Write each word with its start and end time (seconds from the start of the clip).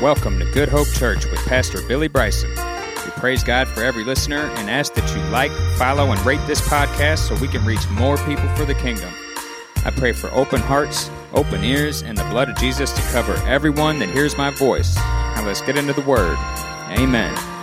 Welcome 0.00 0.38
to 0.38 0.44
Good 0.52 0.68
Hope 0.68 0.86
Church 0.92 1.26
with 1.26 1.44
Pastor 1.46 1.82
Billy 1.88 2.06
Bryson. 2.06 2.50
We 2.50 3.10
praise 3.16 3.42
God 3.42 3.66
for 3.66 3.82
every 3.82 4.04
listener 4.04 4.42
and 4.42 4.70
ask 4.70 4.94
that 4.94 5.12
you 5.12 5.20
like, 5.30 5.50
follow, 5.76 6.12
and 6.12 6.24
rate 6.24 6.40
this 6.46 6.60
podcast 6.60 7.26
so 7.26 7.34
we 7.40 7.48
can 7.48 7.64
reach 7.64 7.88
more 7.90 8.16
people 8.18 8.48
for 8.54 8.64
the 8.64 8.76
kingdom. 8.76 9.12
I 9.84 9.90
pray 9.90 10.12
for 10.12 10.30
open 10.30 10.60
hearts, 10.60 11.10
open 11.34 11.64
ears, 11.64 12.02
and 12.02 12.16
the 12.16 12.22
blood 12.24 12.48
of 12.48 12.56
Jesus 12.58 12.92
to 12.92 13.02
cover 13.10 13.34
everyone 13.48 13.98
that 13.98 14.08
hears 14.08 14.38
my 14.38 14.50
voice. 14.50 14.94
Now 14.94 15.42
let's 15.44 15.62
get 15.62 15.76
into 15.76 15.94
the 15.94 16.02
Word. 16.02 16.38
Amen. 16.90 17.57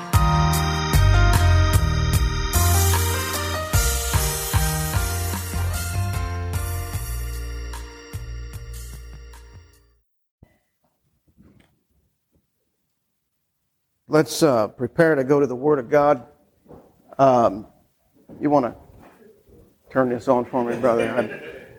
Let's 14.16 14.42
uh, 14.44 14.70
prepare 14.70 15.16
to 15.16 15.26
go 15.26 15.42
to 15.42 15.46
the 15.46 15.58
Word 15.58 15.78
of 15.78 15.90
God. 15.90 16.26
Um, 17.18 17.68
you 18.40 18.50
want 18.50 18.66
to 18.66 18.74
turn 19.92 20.08
this 20.08 20.30
on 20.30 20.46
for 20.46 20.64
me, 20.64 20.78
brother? 20.78 21.10
I'm, 21.10 21.28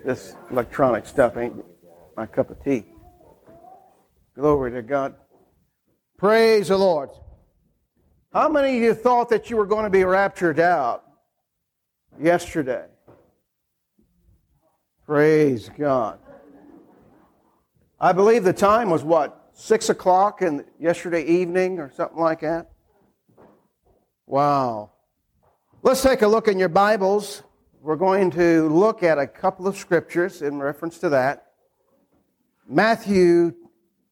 this 0.05 0.37
electronic 0.51 1.07
stuff 1.07 1.39
ain't 1.39 1.65
my 2.15 2.27
cup 2.27 2.51
of 2.51 2.63
tea. 2.63 2.85
Glory 4.35 4.71
to 4.73 4.83
God. 4.83 5.15
Praise 6.19 6.69
the 6.69 6.77
Lord. 6.77 7.09
How 8.35 8.51
many 8.51 8.77
of 8.77 8.83
you 8.83 8.93
thought 8.93 9.31
that 9.31 9.49
you 9.49 9.57
were 9.57 9.65
going 9.65 9.85
to 9.85 9.91
be 9.91 10.05
raptured 10.05 10.61
out 10.61 11.05
yesterday? 12.21 12.85
Praise 15.07 15.71
God. 15.71 16.19
I 17.99 18.13
believe 18.13 18.45
the 18.45 18.53
time 18.53 18.91
was 18.91 19.03
what? 19.03 19.46
Six 19.59 19.89
o'clock 19.89 20.43
in 20.43 20.67
yesterday 20.79 21.25
evening 21.25 21.79
or 21.79 21.91
something 21.91 22.19
like 22.19 22.41
that? 22.41 22.73
Wow. 24.27 24.91
Let's 25.83 26.03
take 26.03 26.21
a 26.21 26.29
look 26.29 26.47
in 26.47 26.59
your 26.59 26.69
Bibles. 26.69 27.43
We're 27.81 27.97
going 27.97 28.31
to 28.33 28.69
look 28.69 29.03
at 29.03 29.19
a 29.19 29.27
couple 29.27 29.67
of 29.67 29.79
scriptures 29.79 30.43
in 30.43 30.59
reference 30.59 30.99
to 30.99 31.09
that. 31.09 31.47
Matthew 32.69 33.55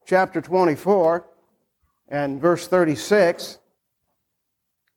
chapter 0.07 0.41
24 0.41 1.27
and 2.09 2.41
verse 2.41 2.67
36. 2.67 3.59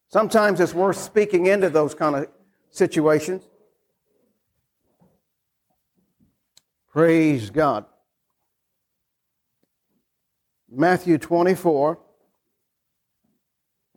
Sometimes 0.07 0.61
it's 0.61 0.73
worth 0.73 0.97
speaking 0.97 1.47
into 1.47 1.69
those 1.69 1.93
kind 1.93 2.15
of 2.15 2.29
situations. 2.69 3.43
Praise 6.93 7.49
God. 7.49 7.83
Matthew 10.69 11.17
24 11.17 11.99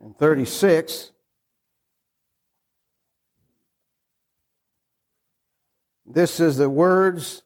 and 0.01 0.17
36. 0.17 1.11
This 6.05 6.39
is 6.39 6.57
the 6.57 6.69
words 6.69 7.43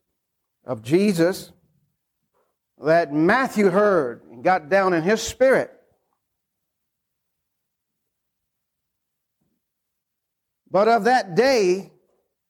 of 0.66 0.82
Jesus 0.82 1.52
that 2.84 3.14
Matthew 3.14 3.70
heard 3.70 4.24
and 4.32 4.44
got 4.44 4.70
down 4.70 4.94
in 4.94 5.04
his 5.04 5.22
spirit. 5.22 5.72
But 10.70 10.88
of 10.88 11.06
that 11.06 11.36
day 11.36 11.92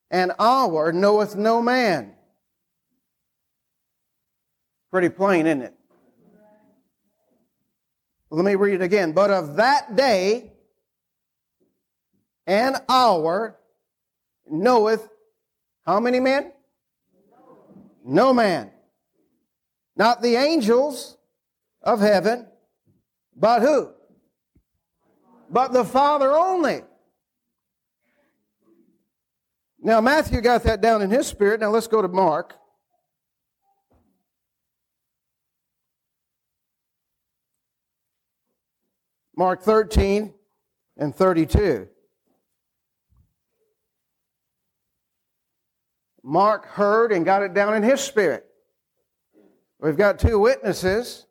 and 0.09 0.31
hour 0.40 0.92
knoweth 0.92 1.36
no 1.36 1.62
man. 1.62 2.14
Pretty 4.92 5.09
plain, 5.09 5.46
isn't 5.46 5.62
it? 5.62 5.76
Let 8.36 8.44
me 8.44 8.55
read 8.55 8.73
it 8.75 8.81
again. 8.81 9.14
But 9.14 9.31
of 9.31 9.55
that 9.55 9.95
day 9.95 10.52
and 12.46 12.75
hour 12.90 13.57
knoweth 14.46 15.07
how 15.85 16.01
many 16.01 16.19
men? 16.19 16.51
No 18.03 18.34
man. 18.34 18.72
Not 19.95 20.22
the 20.22 20.35
angels 20.35 21.16
of 21.81 22.01
heaven, 22.01 22.47
but 23.38 23.62
who? 23.62 23.91
But 25.50 25.72
the 25.72 25.85
Father 25.85 26.35
only. 26.35 26.81
Now, 29.79 30.01
Matthew 30.01 30.41
got 30.41 30.63
that 30.63 30.81
down 30.81 31.01
in 31.01 31.09
his 31.09 31.25
spirit. 31.25 31.62
Now, 31.62 31.69
let's 31.69 31.88
go 31.88 32.01
to 32.01 32.09
Mark. 32.09 32.56
Mark 39.38 39.62
13 39.62 40.34
and 40.97 41.13
32. 41.13 41.88
Mark 46.23 46.66
heard 46.66 47.12
and 47.12 47.25
got 47.25 47.44
it 47.44 47.53
down 47.53 47.75
in 47.75 47.84
his 47.84 48.01
spirit. 48.01 48.45
We've 49.79 49.97
got 49.97 50.18
two 50.18 50.40
witnesses. 50.40 51.28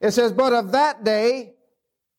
It 0.00 0.12
says, 0.12 0.32
But 0.32 0.52
of 0.52 0.72
that 0.72 1.02
day, 1.02 1.54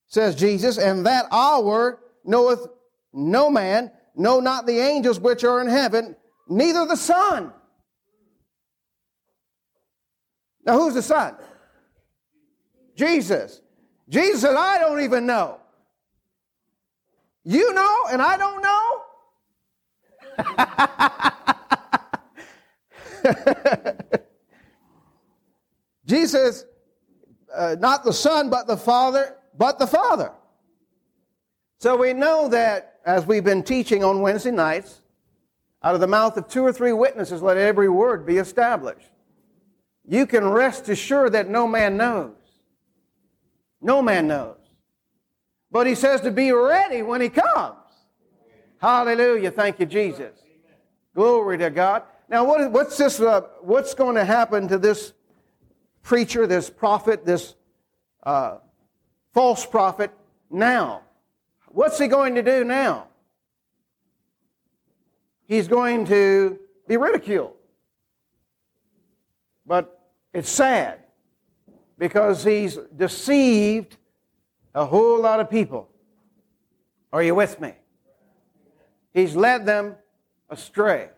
says 0.07 0.35
Jesus, 0.35 0.77
and 0.77 1.05
that 1.05 1.25
hour 1.31 2.01
knoweth 2.25 2.67
no 3.13 3.49
man, 3.49 3.91
no, 4.15 4.39
not 4.39 4.65
the 4.65 4.79
angels 4.79 5.19
which 5.19 5.43
are 5.43 5.61
in 5.61 5.67
heaven, 5.67 6.15
neither 6.47 6.85
the 6.85 6.97
Son. 6.97 7.53
Now, 10.65 10.79
who's 10.79 10.93
the 10.93 11.01
Son? 11.01 11.35
Jesus. 12.95 13.61
Jesus 14.09 14.41
said, 14.41 14.55
I 14.55 14.77
don't 14.77 15.01
even 15.01 15.25
know. 15.25 15.59
You 17.43 17.73
know, 17.73 17.97
and 18.11 18.21
I 18.21 18.37
don't 18.37 18.61
know? 18.61 19.01
Jesus, 26.05 26.65
uh, 27.53 27.75
not 27.79 28.03
the 28.03 28.13
Son, 28.13 28.49
but 28.49 28.67
the 28.67 28.77
Father, 28.77 29.37
but 29.57 29.79
the 29.79 29.87
Father. 29.87 30.31
So 31.79 31.97
we 31.97 32.13
know 32.13 32.47
that 32.49 32.99
as 33.05 33.25
we've 33.25 33.43
been 33.43 33.63
teaching 33.63 34.03
on 34.03 34.21
Wednesday 34.21 34.51
nights, 34.51 35.01
out 35.81 35.95
of 35.95 36.01
the 36.01 36.07
mouth 36.07 36.37
of 36.37 36.47
two 36.47 36.63
or 36.63 36.71
three 36.71 36.93
witnesses, 36.93 37.41
let 37.41 37.57
every 37.57 37.89
word 37.89 38.25
be 38.25 38.37
established. 38.37 39.09
You 40.07 40.25
can 40.25 40.47
rest 40.47 40.87
assured 40.87 41.33
that 41.33 41.49
no 41.49 41.67
man 41.67 41.97
knows. 41.97 42.35
No 43.83 44.01
man 44.01 44.27
knows. 44.27 44.57
But 45.69 45.87
he 45.87 45.95
says 45.95 46.21
to 46.21 46.31
be 46.31 46.51
ready 46.51 47.01
when 47.01 47.19
he 47.19 47.29
comes. 47.29 47.75
Hallelujah. 48.79 49.51
Thank 49.51 49.79
you, 49.79 49.85
Jesus. 49.85 50.39
Glory 51.13 51.57
to 51.57 51.69
God. 51.69 52.03
Now, 52.29 52.45
what, 52.45 52.71
what's 52.71 52.97
this? 52.97 53.19
Uh, 53.19 53.41
what's 53.61 53.93
going 53.93 54.15
to 54.15 54.25
happen 54.25 54.67
to 54.69 54.77
this 54.77 55.13
preacher, 56.01 56.47
this 56.47 56.69
prophet, 56.69 57.25
this 57.25 57.55
uh, 58.23 58.57
false 59.33 59.65
prophet 59.65 60.11
now? 60.49 61.01
What's 61.67 61.99
he 61.99 62.07
going 62.07 62.35
to 62.35 62.43
do 62.43 62.63
now? 62.63 63.07
He's 65.45 65.67
going 65.67 66.05
to 66.05 66.59
be 66.87 66.97
ridiculed. 66.97 67.53
But 69.65 69.99
it's 70.33 70.49
sad 70.49 71.02
because 72.03 72.43
he's 72.43 72.77
deceived 72.97 73.95
a 74.75 74.85
whole 74.85 75.21
lot 75.21 75.39
of 75.39 75.49
people. 75.49 75.87
Are 77.13 77.23
you 77.23 77.33
with 77.33 77.61
me? 77.61 77.71
He's 79.13 79.37
led 79.37 79.65
them 79.65 79.95
astray. 80.49 81.11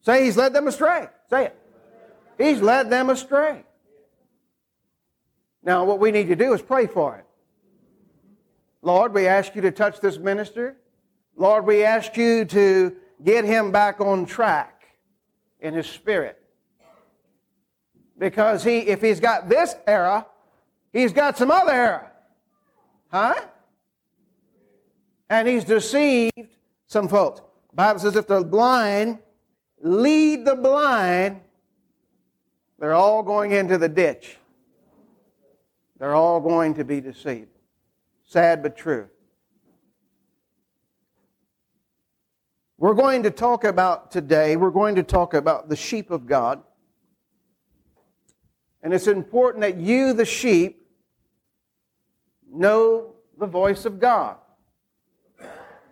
Say 0.00 0.24
he's 0.24 0.36
led 0.36 0.52
them 0.52 0.66
astray. 0.66 1.06
Say 1.30 1.44
it. 1.44 1.58
He's 2.38 2.60
led 2.60 2.90
them 2.90 3.08
astray. 3.08 3.64
Now, 5.62 5.84
what 5.84 6.00
we 6.00 6.10
need 6.10 6.26
to 6.26 6.34
do 6.34 6.54
is 6.54 6.60
pray 6.60 6.88
for 6.88 7.18
it. 7.18 7.24
Lord, 8.82 9.14
we 9.14 9.28
ask 9.28 9.54
you 9.54 9.62
to 9.62 9.70
touch 9.70 10.00
this 10.00 10.18
minister. 10.18 10.76
Lord, 11.36 11.66
we 11.66 11.84
ask 11.84 12.16
you 12.16 12.46
to 12.46 12.96
get 13.22 13.44
him 13.44 13.70
back 13.70 14.00
on 14.00 14.26
track 14.26 14.86
in 15.60 15.72
his 15.72 15.86
spirit. 15.86 16.41
Because 18.22 18.62
he, 18.62 18.78
if 18.78 19.00
he's 19.00 19.18
got 19.18 19.48
this 19.48 19.74
era, 19.84 20.24
he's 20.92 21.12
got 21.12 21.36
some 21.36 21.50
other 21.50 21.72
era. 21.72 22.10
Huh? 23.10 23.34
And 25.28 25.48
he's 25.48 25.64
deceived 25.64 26.56
some 26.86 27.08
folks. 27.08 27.40
Bible 27.74 27.98
says 27.98 28.14
if 28.14 28.28
the 28.28 28.44
blind 28.44 29.18
lead 29.80 30.44
the 30.44 30.54
blind, 30.54 31.40
they're 32.78 32.94
all 32.94 33.24
going 33.24 33.50
into 33.50 33.76
the 33.76 33.88
ditch. 33.88 34.36
They're 35.98 36.14
all 36.14 36.38
going 36.38 36.74
to 36.74 36.84
be 36.84 37.00
deceived. 37.00 37.58
Sad 38.24 38.62
but 38.62 38.76
true. 38.76 39.08
We're 42.78 42.94
going 42.94 43.24
to 43.24 43.32
talk 43.32 43.64
about 43.64 44.12
today, 44.12 44.54
we're 44.54 44.70
going 44.70 44.94
to 44.94 45.02
talk 45.02 45.34
about 45.34 45.68
the 45.68 45.74
sheep 45.74 46.12
of 46.12 46.26
God. 46.26 46.62
And 48.82 48.92
it's 48.92 49.06
important 49.06 49.62
that 49.62 49.76
you, 49.76 50.12
the 50.12 50.24
sheep, 50.24 50.86
know 52.52 53.14
the 53.38 53.46
voice 53.46 53.84
of 53.84 54.00
God. 54.00 54.36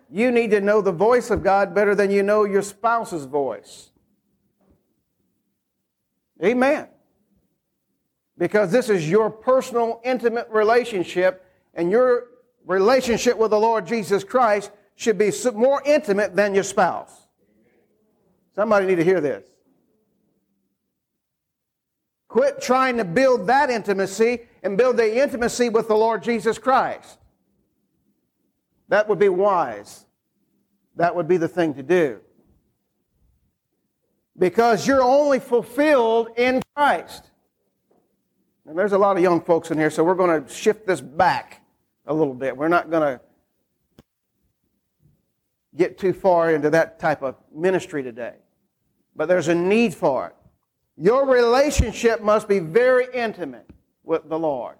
You 0.09 0.31
need 0.31 0.51
to 0.51 0.59
know 0.59 0.81
the 0.81 0.91
voice 0.91 1.29
of 1.29 1.41
God 1.41 1.73
better 1.73 1.95
than 1.95 2.11
you 2.11 2.21
know 2.21 2.43
your 2.43 2.61
spouse's 2.61 3.25
voice. 3.25 3.91
Amen. 6.43 6.87
Because 8.37 8.71
this 8.71 8.89
is 8.89 9.09
your 9.09 9.29
personal, 9.29 10.01
intimate 10.03 10.49
relationship, 10.49 11.45
and 11.73 11.89
your 11.91 12.27
relationship 12.65 13.37
with 13.37 13.51
the 13.51 13.59
Lord 13.59 13.87
Jesus 13.87 14.23
Christ 14.23 14.71
should 14.95 15.17
be 15.17 15.31
more 15.53 15.81
intimate 15.85 16.35
than 16.35 16.53
your 16.53 16.63
spouse. 16.63 17.27
Somebody 18.55 18.85
need 18.87 18.95
to 18.95 19.03
hear 19.03 19.21
this. 19.21 19.43
Quit 22.31 22.61
trying 22.61 22.95
to 22.95 23.03
build 23.03 23.47
that 23.47 23.69
intimacy 23.69 24.43
and 24.63 24.77
build 24.77 24.95
the 24.95 25.21
intimacy 25.21 25.67
with 25.67 25.89
the 25.89 25.95
Lord 25.95 26.23
Jesus 26.23 26.57
Christ. 26.57 27.19
That 28.87 29.09
would 29.09 29.19
be 29.19 29.27
wise. 29.27 30.05
That 30.95 31.13
would 31.13 31.27
be 31.27 31.35
the 31.35 31.49
thing 31.49 31.73
to 31.73 31.83
do. 31.83 32.21
Because 34.39 34.87
you're 34.87 35.03
only 35.03 35.39
fulfilled 35.39 36.29
in 36.37 36.61
Christ. 36.73 37.29
And 38.65 38.77
there's 38.77 38.93
a 38.93 38.97
lot 38.97 39.17
of 39.17 39.21
young 39.21 39.41
folks 39.41 39.69
in 39.69 39.77
here, 39.77 39.89
so 39.89 40.01
we're 40.01 40.15
going 40.15 40.41
to 40.41 40.49
shift 40.49 40.87
this 40.87 41.01
back 41.01 41.61
a 42.05 42.13
little 42.13 42.33
bit. 42.33 42.55
We're 42.55 42.69
not 42.69 42.89
going 42.89 43.17
to 43.17 43.21
get 45.75 45.97
too 45.97 46.13
far 46.13 46.53
into 46.53 46.69
that 46.69 46.97
type 46.97 47.23
of 47.23 47.35
ministry 47.53 48.03
today. 48.03 48.35
But 49.17 49.27
there's 49.27 49.49
a 49.49 49.55
need 49.55 49.93
for 49.93 50.27
it. 50.27 50.35
Your 50.97 51.25
relationship 51.25 52.21
must 52.21 52.47
be 52.47 52.59
very 52.59 53.07
intimate 53.13 53.69
with 54.03 54.27
the 54.29 54.37
Lord. 54.37 54.77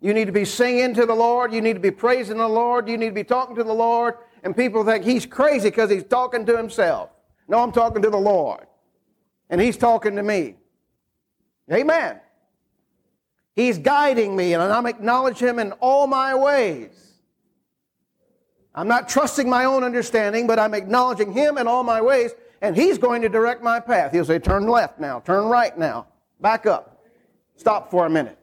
You 0.00 0.14
need 0.14 0.24
to 0.26 0.32
be 0.32 0.44
singing 0.44 0.94
to 0.94 1.06
the 1.06 1.14
Lord. 1.14 1.52
You 1.52 1.60
need 1.60 1.74
to 1.74 1.80
be 1.80 1.90
praising 1.90 2.38
the 2.38 2.48
Lord. 2.48 2.88
You 2.88 2.96
need 2.96 3.10
to 3.10 3.14
be 3.14 3.24
talking 3.24 3.54
to 3.56 3.64
the 3.64 3.72
Lord. 3.72 4.14
And 4.42 4.56
people 4.56 4.84
think 4.84 5.04
he's 5.04 5.26
crazy 5.26 5.70
because 5.70 5.90
he's 5.90 6.04
talking 6.04 6.44
to 6.46 6.56
himself. 6.56 7.10
No, 7.46 7.62
I'm 7.62 7.70
talking 7.70 8.02
to 8.02 8.10
the 8.10 8.16
Lord. 8.16 8.66
And 9.48 9.60
he's 9.60 9.76
talking 9.76 10.16
to 10.16 10.22
me. 10.22 10.56
Amen. 11.72 12.18
He's 13.54 13.78
guiding 13.78 14.34
me, 14.34 14.54
and 14.54 14.62
I'm 14.62 14.86
acknowledging 14.86 15.46
him 15.46 15.58
in 15.58 15.72
all 15.72 16.06
my 16.06 16.34
ways. 16.34 17.12
I'm 18.74 18.88
not 18.88 19.08
trusting 19.08 19.48
my 19.48 19.66
own 19.66 19.84
understanding, 19.84 20.46
but 20.46 20.58
I'm 20.58 20.72
acknowledging 20.72 21.32
him 21.32 21.58
in 21.58 21.68
all 21.68 21.82
my 21.82 22.00
ways, 22.00 22.32
and 22.62 22.76
he's 22.76 22.96
going 22.96 23.22
to 23.22 23.28
direct 23.28 23.62
my 23.62 23.80
path. 23.80 24.12
He'll 24.12 24.24
say, 24.24 24.38
Turn 24.38 24.66
left 24.66 24.98
now, 24.98 25.20
turn 25.20 25.44
right 25.46 25.76
now, 25.76 26.06
back 26.40 26.64
up, 26.64 27.04
stop 27.56 27.90
for 27.90 28.06
a 28.06 28.10
minute. 28.10 28.38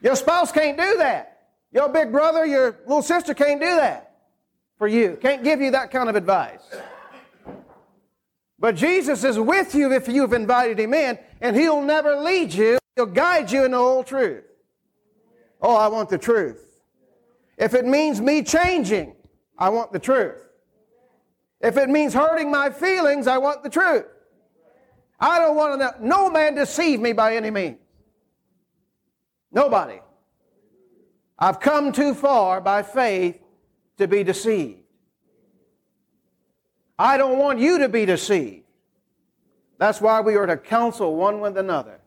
Your 0.00 0.14
spouse 0.14 0.52
can't 0.52 0.78
do 0.78 0.98
that. 0.98 1.48
Your 1.72 1.88
big 1.90 2.12
brother, 2.12 2.46
your 2.46 2.78
little 2.86 3.02
sister 3.02 3.34
can't 3.34 3.60
do 3.60 3.66
that 3.66 4.14
for 4.78 4.86
you, 4.86 5.18
can't 5.20 5.44
give 5.44 5.60
you 5.60 5.72
that 5.72 5.90
kind 5.90 6.08
of 6.08 6.16
advice. 6.16 6.62
But 8.60 8.76
Jesus 8.76 9.22
is 9.22 9.38
with 9.38 9.74
you 9.74 9.92
if 9.92 10.08
you've 10.08 10.32
invited 10.32 10.80
him 10.80 10.94
in, 10.94 11.18
and 11.40 11.54
he'll 11.54 11.82
never 11.82 12.16
lead 12.16 12.52
you. 12.52 12.78
He'll 12.96 13.06
guide 13.06 13.52
you 13.52 13.64
in 13.64 13.70
the 13.72 13.78
whole 13.78 14.02
truth. 14.02 14.44
Oh, 15.60 15.76
I 15.76 15.88
want 15.88 16.08
the 16.08 16.18
truth. 16.18 16.64
If 17.56 17.74
it 17.74 17.84
means 17.84 18.20
me 18.20 18.42
changing, 18.42 19.14
I 19.56 19.68
want 19.68 19.92
the 19.92 19.98
truth. 19.98 20.47
If 21.60 21.76
it 21.76 21.88
means 21.88 22.14
hurting 22.14 22.50
my 22.50 22.70
feelings, 22.70 23.26
I 23.26 23.38
want 23.38 23.62
the 23.62 23.70
truth. 23.70 24.06
I 25.20 25.38
don't 25.40 25.56
want 25.56 25.80
to, 25.80 25.94
no 26.00 26.30
man 26.30 26.54
deceive 26.54 27.00
me 27.00 27.12
by 27.12 27.34
any 27.34 27.50
means. 27.50 27.78
Nobody. 29.50 30.00
I've 31.38 31.58
come 31.60 31.92
too 31.92 32.14
far 32.14 32.60
by 32.60 32.82
faith 32.82 33.40
to 33.96 34.06
be 34.06 34.22
deceived. 34.22 34.80
I 36.98 37.16
don't 37.16 37.38
want 37.38 37.58
you 37.58 37.78
to 37.78 37.88
be 37.88 38.04
deceived. 38.04 38.64
That's 39.78 40.00
why 40.00 40.20
we 40.20 40.34
are 40.34 40.46
to 40.46 40.56
counsel 40.56 41.14
one 41.14 41.40
with 41.40 41.56
another. 41.56 42.00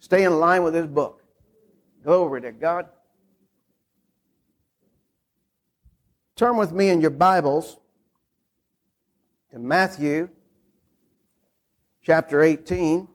Stay 0.00 0.24
in 0.24 0.38
line 0.38 0.62
with 0.62 0.74
this 0.74 0.86
book. 0.86 1.22
Glory 2.02 2.42
to 2.42 2.52
God. 2.52 2.86
Turn 6.36 6.56
with 6.56 6.72
me 6.72 6.90
in 6.90 7.00
your 7.00 7.10
Bibles 7.10 7.78
to 9.54 9.60
Matthew 9.60 10.30
chapter 12.02 12.42
18. 12.42 13.06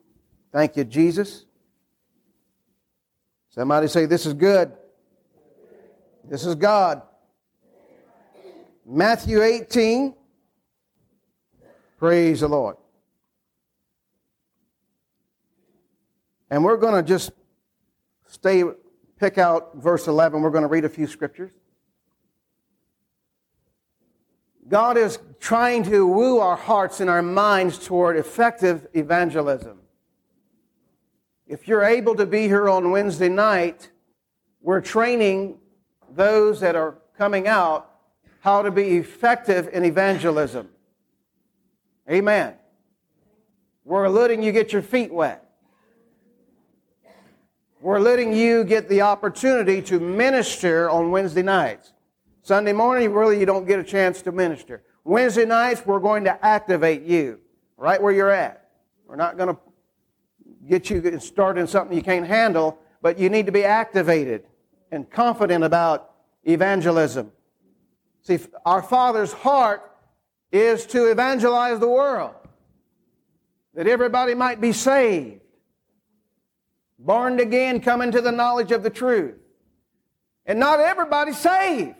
Thank 0.54 0.78
you, 0.78 0.86
Jesus. 0.86 1.44
Somebody 3.50 3.90
say, 3.90 4.06
This 4.06 4.26
is 4.26 4.34
good. 4.34 4.72
This 6.24 6.46
is 6.46 6.56
God. 6.56 7.02
Matthew 8.86 9.42
18. 9.42 10.16
Praise 11.98 12.40
the 12.40 12.48
Lord. 12.48 12.78
And 16.50 16.64
we're 16.64 16.78
going 16.78 16.96
to 16.96 17.04
just 17.04 17.32
stay, 18.28 18.64
pick 19.20 19.38
out 19.38 19.76
verse 19.76 20.08
11. 20.08 20.42
We're 20.42 20.52
going 20.52 20.62
to 20.62 20.70
read 20.70 20.86
a 20.86 20.90
few 20.90 21.06
scriptures. 21.06 21.52
God 24.70 24.98
is 24.98 25.18
trying 25.40 25.84
to 25.84 26.06
woo 26.06 26.38
our 26.40 26.56
hearts 26.56 27.00
and 27.00 27.10
our 27.10 27.24
minds 27.24 27.80
toward 27.80 28.18
effective 28.18 28.88
evangelism. 28.94 29.80
If 31.48 31.68
you're 31.68 31.84
able 31.84 32.16
to 32.16 32.28
be 32.28 32.44
here 32.44 32.70
on 32.70 32.92
Wednesday 32.92 33.30
night, 33.30 33.90
we're 34.62 34.82
training 34.82 35.58
those 36.12 36.60
that 36.60 36.76
are 36.76 37.00
coming 37.18 37.48
out 37.48 37.90
how 38.42 38.62
to 38.62 38.70
be 38.70 38.98
effective 38.98 39.70
in 39.74 39.84
evangelism. 39.84 40.70
Amen. 42.10 42.54
We're 43.84 44.08
letting 44.08 44.44
you 44.44 44.52
get 44.52 44.72
your 44.72 44.84
feet 44.84 45.12
wet. 45.12 45.44
We're 47.82 48.00
letting 48.00 48.34
you 48.34 48.64
get 48.66 48.88
the 48.88 49.02
opportunity 49.02 49.82
to 49.84 50.00
minister 50.00 50.90
on 50.90 51.10
Wednesday 51.10 51.42
nights. 51.42 51.94
Sunday 52.50 52.74
morning, 52.74 53.14
really, 53.14 53.40
you 53.40 53.46
don't 53.46 53.68
get 53.68 53.78
a 53.78 53.84
chance 53.84 54.24
to 54.24 54.32
minister. 54.32 54.82
Wednesday 55.04 55.46
nights, 55.46 55.86
we're 55.86 56.00
going 56.00 56.24
to 56.24 56.44
activate 56.44 57.04
you 57.04 57.40
right 57.78 58.02
where 58.02 58.12
you're 58.12 58.32
at. 58.32 58.72
We're 59.06 59.18
not 59.18 59.38
going 59.38 59.54
to 59.56 59.62
get 60.68 60.90
you 60.90 61.20
started 61.20 61.62
in 61.62 61.68
something 61.68 61.96
you 61.96 62.02
can't 62.02 62.26
handle, 62.26 62.80
but 63.04 63.20
you 63.20 63.30
need 63.30 63.46
to 63.46 63.52
be 63.52 63.64
activated 63.64 64.46
and 64.92 65.08
confident 65.12 65.64
about 65.64 66.16
evangelism. 66.44 67.32
See, 68.24 68.40
our 68.66 68.82
Father's 68.82 69.32
heart 69.32 69.84
is 70.52 70.88
to 70.88 71.06
evangelize 71.06 71.80
the 71.80 71.88
world, 71.88 72.34
that 73.76 73.86
everybody 73.86 74.34
might 74.34 74.60
be 74.60 74.72
saved, 74.72 75.42
born 76.98 77.40
again, 77.40 77.80
come 77.80 78.02
into 78.02 78.22
the 78.22 78.32
knowledge 78.32 78.72
of 78.72 78.82
the 78.82 78.90
truth. 78.90 79.36
And 80.48 80.60
not 80.60 80.80
everybody's 80.80 81.38
saved. 81.38 81.94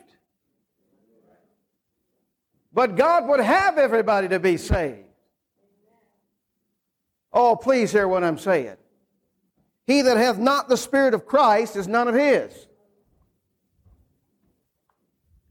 But 2.74 2.96
God 2.96 3.28
would 3.28 3.40
have 3.40 3.78
everybody 3.78 4.28
to 4.30 4.40
be 4.40 4.58
saved. 4.58 5.06
Oh, 7.32 7.56
please 7.56 7.92
hear 7.92 8.08
what 8.08 8.24
I'm 8.24 8.38
saying. 8.38 8.78
He 9.86 10.02
that 10.02 10.18
hath 10.18 10.38
not 10.38 10.70
the 10.70 10.78
Spirit 10.78 11.14
of 11.14 11.26
Christ 11.26 11.76
is 11.76 11.88
none 11.88 12.08
of 12.08 12.16
his. 12.16 12.68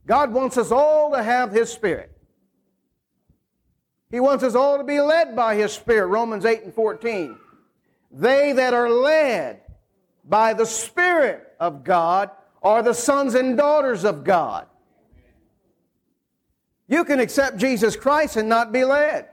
God 0.09 0.33
wants 0.33 0.57
us 0.57 0.71
all 0.71 1.11
to 1.11 1.21
have 1.21 1.51
His 1.51 1.71
Spirit. 1.71 2.11
He 4.09 4.19
wants 4.19 4.43
us 4.43 4.55
all 4.55 4.79
to 4.79 4.83
be 4.83 4.99
led 4.99 5.35
by 5.35 5.53
His 5.53 5.71
Spirit. 5.71 6.07
Romans 6.07 6.45
8 6.45 6.63
and 6.63 6.73
14. 6.73 7.37
They 8.11 8.53
that 8.53 8.73
are 8.73 8.89
led 8.89 9.61
by 10.27 10.55
the 10.55 10.65
Spirit 10.65 11.53
of 11.59 11.83
God 11.83 12.31
are 12.63 12.81
the 12.81 12.95
sons 12.95 13.35
and 13.35 13.55
daughters 13.55 14.03
of 14.03 14.23
God. 14.23 14.65
You 16.89 17.05
can 17.05 17.19
accept 17.19 17.57
Jesus 17.57 17.95
Christ 17.95 18.35
and 18.35 18.49
not 18.49 18.71
be 18.71 18.83
led. 18.83 19.29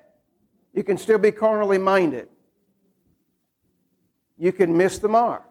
You 0.75 0.85
can 0.85 0.99
still 0.99 1.19
be 1.19 1.33
carnally 1.33 1.79
minded. 1.79 2.29
You 4.37 4.53
can 4.53 4.77
miss 4.77 4.99
the 4.99 5.09
mark. 5.09 5.43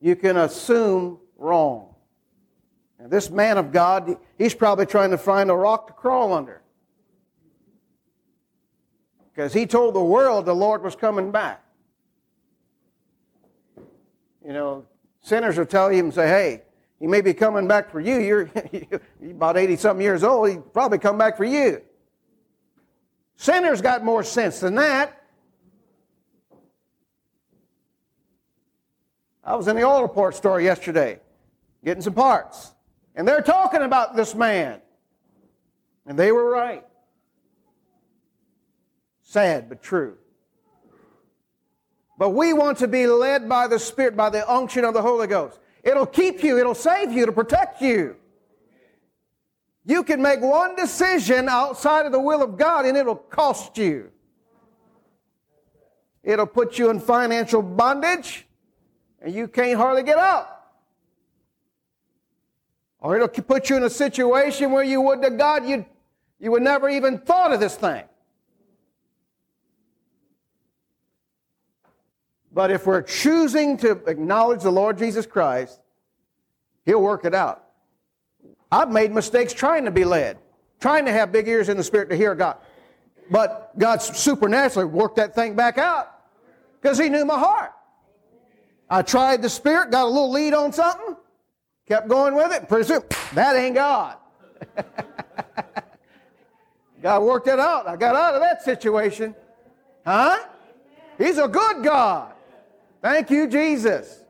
You 0.00 0.14
can 0.16 0.36
assume 0.36 1.18
wrong. 1.38 1.94
Now, 3.00 3.08
this 3.08 3.30
man 3.30 3.56
of 3.56 3.72
God, 3.72 4.16
he's 4.36 4.54
probably 4.54 4.84
trying 4.84 5.10
to 5.10 5.18
find 5.18 5.50
a 5.50 5.54
rock 5.54 5.86
to 5.86 5.92
crawl 5.94 6.34
under. 6.34 6.60
Because 9.32 9.54
he 9.54 9.64
told 9.64 9.94
the 9.94 10.04
world 10.04 10.44
the 10.44 10.54
Lord 10.54 10.82
was 10.82 10.94
coming 10.94 11.30
back. 11.30 11.64
You 14.44 14.52
know, 14.52 14.84
sinners 15.22 15.56
will 15.56 15.64
tell 15.64 15.88
him, 15.88 16.06
and 16.06 16.14
say, 16.14 16.28
hey, 16.28 16.62
he 17.02 17.08
may 17.08 17.20
be 17.20 17.34
coming 17.34 17.66
back 17.66 17.90
for 17.90 17.98
you. 17.98 18.20
You're, 18.20 18.48
you're 18.72 19.32
about 19.32 19.56
80 19.56 19.74
something 19.74 20.04
years 20.04 20.22
old. 20.22 20.48
He 20.48 20.58
probably 20.58 20.98
come 20.98 21.18
back 21.18 21.36
for 21.36 21.44
you. 21.44 21.82
Sinners 23.34 23.80
got 23.80 24.04
more 24.04 24.22
sense 24.22 24.60
than 24.60 24.76
that. 24.76 25.20
I 29.42 29.56
was 29.56 29.66
in 29.66 29.74
the 29.74 29.82
oil 29.82 30.02
report 30.02 30.36
store 30.36 30.60
yesterday 30.60 31.18
getting 31.84 32.04
some 32.04 32.14
parts, 32.14 32.70
and 33.16 33.26
they're 33.26 33.42
talking 33.42 33.82
about 33.82 34.14
this 34.14 34.36
man. 34.36 34.80
And 36.06 36.16
they 36.16 36.30
were 36.30 36.48
right. 36.48 36.86
Sad, 39.22 39.68
but 39.68 39.82
true. 39.82 40.18
But 42.16 42.30
we 42.30 42.52
want 42.52 42.78
to 42.78 42.86
be 42.86 43.08
led 43.08 43.48
by 43.48 43.66
the 43.66 43.80
Spirit, 43.80 44.16
by 44.16 44.30
the 44.30 44.48
unction 44.48 44.84
of 44.84 44.94
the 44.94 45.02
Holy 45.02 45.26
Ghost. 45.26 45.58
It'll 45.82 46.06
keep 46.06 46.42
you, 46.42 46.58
it'll 46.58 46.74
save 46.74 47.12
you, 47.12 47.22
it'll 47.22 47.34
protect 47.34 47.82
you. 47.82 48.16
You 49.84 50.04
can 50.04 50.22
make 50.22 50.40
one 50.40 50.76
decision 50.76 51.48
outside 51.48 52.06
of 52.06 52.12
the 52.12 52.20
will 52.20 52.42
of 52.42 52.56
God 52.56 52.86
and 52.86 52.96
it'll 52.96 53.16
cost 53.16 53.76
you. 53.76 54.10
It'll 56.22 56.46
put 56.46 56.78
you 56.78 56.90
in 56.90 57.00
financial 57.00 57.62
bondage 57.62 58.46
and 59.20 59.34
you 59.34 59.48
can't 59.48 59.76
hardly 59.76 60.04
get 60.04 60.18
out. 60.18 60.48
Or 63.00 63.16
it'll 63.16 63.28
put 63.28 63.68
you 63.68 63.76
in 63.76 63.82
a 63.82 63.90
situation 63.90 64.70
where 64.70 64.84
you 64.84 65.00
would 65.00 65.20
to 65.22 65.30
God, 65.30 65.66
you 65.66 65.84
you 66.42 66.50
would 66.50 66.62
never 66.62 66.88
even 66.88 67.18
thought 67.18 67.52
of 67.52 67.60
this 67.60 67.76
thing. 67.76 68.02
But 72.54 72.70
if 72.70 72.86
we're 72.86 73.02
choosing 73.02 73.76
to 73.78 73.92
acknowledge 74.06 74.62
the 74.62 74.70
Lord 74.70 74.98
Jesus 74.98 75.26
Christ, 75.26 75.80
He'll 76.84 77.00
work 77.00 77.24
it 77.24 77.34
out. 77.34 77.64
I've 78.70 78.90
made 78.90 79.12
mistakes 79.12 79.52
trying 79.52 79.84
to 79.84 79.90
be 79.90 80.04
led, 80.04 80.38
trying 80.80 81.04
to 81.06 81.12
have 81.12 81.32
big 81.32 81.48
ears 81.48 81.68
in 81.68 81.76
the 81.76 81.84
Spirit 81.84 82.10
to 82.10 82.16
hear 82.16 82.34
God. 82.34 82.56
But 83.30 83.78
God 83.78 84.02
supernaturally 84.02 84.88
worked 84.88 85.16
that 85.16 85.34
thing 85.34 85.54
back 85.54 85.78
out 85.78 86.12
because 86.80 86.98
He 86.98 87.08
knew 87.08 87.24
my 87.24 87.38
heart. 87.38 87.72
I 88.90 89.02
tried 89.02 89.40
the 89.40 89.48
Spirit, 89.48 89.90
got 89.90 90.04
a 90.04 90.08
little 90.08 90.30
lead 90.30 90.52
on 90.52 90.72
something, 90.72 91.16
kept 91.86 92.08
going 92.08 92.34
with 92.34 92.52
it, 92.52 92.68
pretty 92.68 92.84
soon, 92.84 93.02
that 93.34 93.56
ain't 93.56 93.76
God. 93.76 94.16
God 97.02 97.22
worked 97.22 97.48
it 97.48 97.58
out. 97.58 97.88
I 97.88 97.96
got 97.96 98.14
out 98.14 98.34
of 98.34 98.42
that 98.42 98.62
situation. 98.62 99.34
Huh? 100.04 100.38
He's 101.18 101.38
a 101.38 101.48
good 101.48 101.82
God. 101.82 102.32
Thank 103.02 103.30
you, 103.30 103.48
Jesus. 103.48 104.22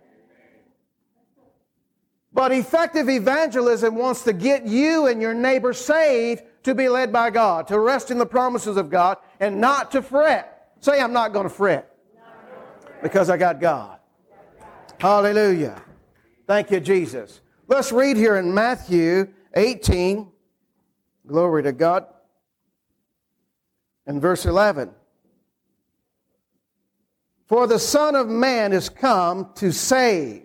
But 2.32 2.52
effective 2.52 3.10
evangelism 3.10 3.94
wants 3.94 4.22
to 4.24 4.32
get 4.32 4.66
you 4.66 5.06
and 5.06 5.20
your 5.20 5.34
neighbor 5.34 5.74
saved 5.74 6.42
to 6.62 6.74
be 6.74 6.88
led 6.88 7.12
by 7.12 7.28
God, 7.28 7.68
to 7.68 7.78
rest 7.78 8.10
in 8.10 8.16
the 8.16 8.26
promises 8.26 8.78
of 8.78 8.88
God, 8.88 9.18
and 9.38 9.60
not 9.60 9.90
to 9.92 10.00
fret. 10.00 10.70
Say, 10.80 10.98
I'm 11.00 11.12
not 11.12 11.34
going 11.34 11.44
to 11.44 11.54
fret 11.54 11.94
because 13.02 13.28
I 13.28 13.36
got 13.36 13.60
God. 13.60 13.98
Hallelujah. 14.98 15.82
Thank 16.46 16.70
you, 16.70 16.80
Jesus. 16.80 17.40
Let's 17.68 17.92
read 17.92 18.16
here 18.16 18.36
in 18.36 18.54
Matthew 18.54 19.28
18. 19.54 20.28
Glory 21.26 21.62
to 21.64 21.72
God. 21.72 22.06
In 24.06 24.20
verse 24.20 24.46
11. 24.46 24.90
For 27.52 27.66
the 27.66 27.78
Son 27.78 28.16
of 28.16 28.30
Man 28.30 28.72
is 28.72 28.88
come 28.88 29.50
to 29.56 29.72
save 29.72 30.44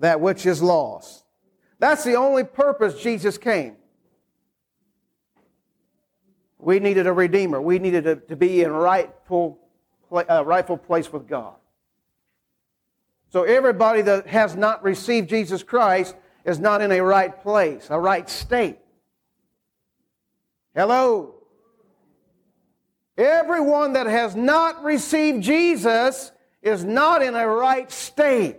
that 0.00 0.20
which 0.20 0.44
is 0.44 0.60
lost. 0.60 1.24
That's 1.78 2.04
the 2.04 2.16
only 2.16 2.44
purpose 2.44 3.00
Jesus 3.00 3.38
came. 3.38 3.76
We 6.58 6.78
needed 6.78 7.06
a 7.06 7.12
redeemer. 7.14 7.58
We 7.58 7.78
needed 7.78 8.28
to, 8.28 8.36
be 8.36 8.60
in 8.60 8.70
rightful, 8.70 9.58
uh, 10.12 10.44
rightful 10.44 10.76
place 10.76 11.10
with 11.10 11.26
God. 11.26 11.54
So 13.32 13.44
everybody 13.44 14.02
that 14.02 14.26
has 14.26 14.54
not 14.56 14.84
received 14.84 15.30
Jesus 15.30 15.62
Christ 15.62 16.14
is 16.44 16.58
not 16.58 16.82
in 16.82 16.92
a 16.92 17.00
right 17.00 17.42
place, 17.42 17.86
a 17.88 17.98
right 17.98 18.28
state. 18.28 18.78
Hello. 20.74 21.33
Everyone 23.16 23.92
that 23.92 24.06
has 24.06 24.34
not 24.34 24.82
received 24.82 25.42
Jesus 25.42 26.32
is 26.62 26.84
not 26.84 27.22
in 27.22 27.34
a 27.34 27.46
right 27.46 27.90
state. 27.90 28.58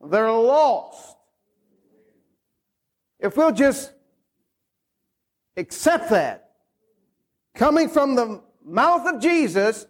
They're 0.00 0.30
lost. 0.30 1.16
If 3.18 3.36
we'll 3.36 3.52
just 3.52 3.92
accept 5.56 6.10
that, 6.10 6.50
coming 7.54 7.88
from 7.88 8.14
the 8.14 8.42
mouth 8.64 9.06
of 9.06 9.20
Jesus, 9.20 9.86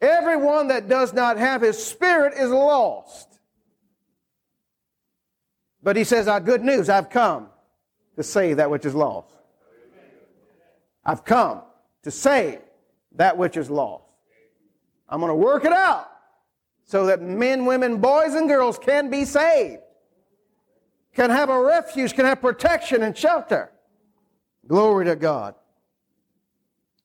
everyone 0.00 0.68
that 0.68 0.88
does 0.88 1.12
not 1.12 1.36
have 1.36 1.62
his 1.62 1.82
spirit 1.82 2.34
is 2.34 2.50
lost. 2.50 3.28
But 5.82 5.96
he 5.96 6.04
says, 6.04 6.26
Our 6.26 6.40
good 6.40 6.62
news, 6.62 6.88
I've 6.88 7.10
come 7.10 7.48
to 8.16 8.22
save 8.22 8.56
that 8.56 8.70
which 8.70 8.84
is 8.84 8.94
lost. 8.94 9.34
I've 11.04 11.24
come 11.24 11.62
to 12.02 12.10
save 12.10 12.60
that 13.16 13.36
which 13.36 13.56
is 13.56 13.70
lost. 13.70 14.04
I'm 15.08 15.20
going 15.20 15.30
to 15.30 15.34
work 15.34 15.64
it 15.64 15.72
out 15.72 16.08
so 16.84 17.06
that 17.06 17.20
men, 17.20 17.66
women, 17.66 17.98
boys, 17.98 18.34
and 18.34 18.48
girls 18.48 18.78
can 18.78 19.10
be 19.10 19.24
saved, 19.24 19.82
can 21.14 21.30
have 21.30 21.50
a 21.50 21.60
refuge, 21.60 22.14
can 22.14 22.24
have 22.24 22.40
protection 22.40 23.02
and 23.02 23.16
shelter. 23.16 23.72
Glory 24.66 25.04
to 25.06 25.16
God. 25.16 25.54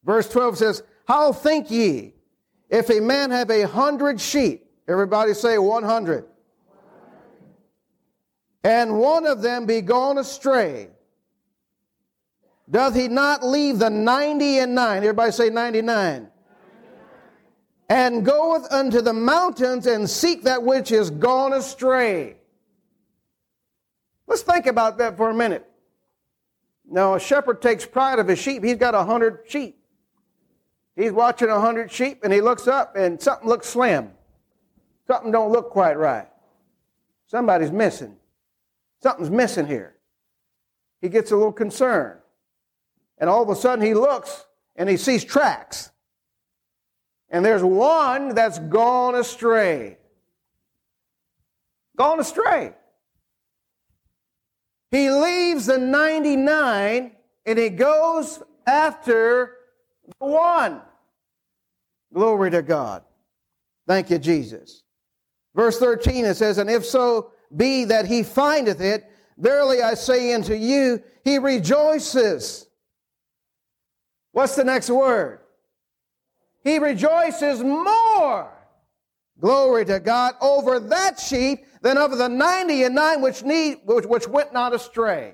Verse 0.04 0.30
12 0.30 0.58
says, 0.58 0.84
How 1.08 1.34
think 1.34 1.70
ye 1.70 2.14
if 2.70 2.90
a 2.90 3.02
man 3.02 3.32
have 3.32 3.50
a 3.50 3.64
hundred 3.64 4.22
sheep? 4.22 4.66
Everybody 4.88 5.34
say 5.34 5.58
100. 5.58 6.26
And 8.64 9.00
one 9.00 9.26
of 9.26 9.42
them 9.42 9.66
be 9.66 9.82
gone 9.82 10.18
astray. 10.18 10.90
Doth 12.70 12.96
he 12.96 13.08
not 13.08 13.46
leave 13.46 13.80
the 13.80 13.90
ninety 13.90 14.60
and 14.60 14.76
nine? 14.76 14.98
Everybody 14.98 15.32
say 15.32 15.50
99 15.50 16.30
and 17.90 18.26
goeth 18.26 18.72
unto 18.72 19.02
the 19.02 19.14
mountains 19.14 19.88
and 19.88 20.10
seek 20.10 20.44
that 20.44 20.64
which 20.64 20.92
is 20.92 21.10
gone 21.10 21.54
astray. 21.54 22.36
Let's 24.28 24.42
think 24.42 24.66
about 24.66 24.98
that 24.98 25.16
for 25.16 25.30
a 25.30 25.34
minute. 25.34 25.66
Now, 26.90 27.16
a 27.16 27.20
shepherd 27.20 27.62
takes 27.62 27.86
pride 27.86 28.20
of 28.20 28.28
his 28.28 28.40
sheep. 28.40 28.64
He's 28.64 28.76
got 28.76 28.94
a 28.94 29.04
hundred 29.04 29.44
sheep. 29.48 29.78
He's 30.96 31.12
watching 31.12 31.50
a 31.50 31.60
hundred 31.60 31.92
sheep 31.92 32.22
and 32.24 32.34
he 32.34 32.42
looks 32.42 32.68
up 32.68 32.96
and 32.96 33.22
something 33.22 33.48
looks 33.48 33.68
slim. 33.68 34.12
Something 35.06 35.32
don't 35.32 35.52
look 35.52 35.70
quite 35.70 35.98
right. 35.98 36.28
Somebody's 37.28 37.72
missing. 37.72 38.18
Something's 39.02 39.30
missing 39.30 39.68
here. 39.68 39.96
He 41.02 41.08
gets 41.08 41.32
a 41.32 41.36
little 41.36 41.54
concerned. 41.54 42.17
And 43.18 43.30
all 43.30 43.44
of 43.44 43.50
a 43.50 43.56
sudden 43.56 43.86
he 43.86 43.94
looks 43.94 44.46
and 44.76 44.88
he 44.90 44.98
sees 44.98 45.24
tracks. 45.24 45.92
And 47.30 47.44
there's 47.44 47.64
one 47.64 48.36
that's 48.36 48.60
gone 48.60 49.16
astray. 49.16 49.98
Gone 51.98 52.20
astray. 52.20 52.74
He 54.92 55.10
leaves 55.10 55.66
the 55.66 55.78
99 55.78 57.12
and 57.46 57.60
he 57.60 57.70
goes 57.70 58.42
after 58.66 59.58
the 60.20 60.26
one. 60.26 60.82
Glory 62.14 62.52
to 62.52 62.62
God. 62.62 63.04
Thank 63.88 64.10
you, 64.10 64.20
Jesus. 64.20 64.84
Verse 65.56 65.80
13 65.80 66.26
it 66.26 66.36
says, 66.36 66.58
And 66.58 66.70
if 66.70 66.86
so 66.86 67.32
be 67.56 67.86
that 67.86 68.06
he 68.06 68.24
findeth 68.24 68.80
it, 68.80 69.10
verily 69.38 69.82
I 69.82 69.96
say 69.96 70.34
unto 70.34 70.54
you, 70.54 71.02
he 71.24 71.38
rejoices. 71.40 72.67
What's 74.38 74.56
the 74.56 74.63
next 74.63 74.91
word? 74.91 75.39
he 76.63 76.77
rejoices 76.77 77.63
more. 77.63 78.51
Glory 79.39 79.84
to 79.86 80.00
God 80.00 80.36
over 80.41 80.79
that 80.79 81.20
sheep 81.20 81.65
than 81.82 81.98
over 81.98 82.15
the 82.15 82.29
ninety 82.29 82.84
and 82.84 82.94
nine 82.94 83.22
which 83.24 83.41
need 83.44 83.79
which, 83.86 84.06
which 84.06 84.27
went 84.27 84.53
not 84.53 84.75
astray. 84.75 85.34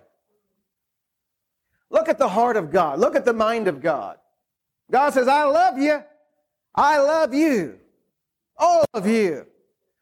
Look 1.89 2.07
at 2.07 2.17
the 2.17 2.29
heart 2.29 2.55
of 2.55 2.71
God. 2.71 2.97
Look 2.99 3.17
at 3.17 3.25
the 3.25 3.33
mind 3.33 3.67
of 3.67 3.81
God. 3.81 4.17
God 4.89 5.13
says, 5.13 5.27
I 5.27 5.43
love 5.43 5.77
you. 5.77 6.01
I 6.73 6.99
love 6.99 7.33
you. 7.33 7.79
All 8.57 8.85
of 8.93 9.05
you. 9.05 9.47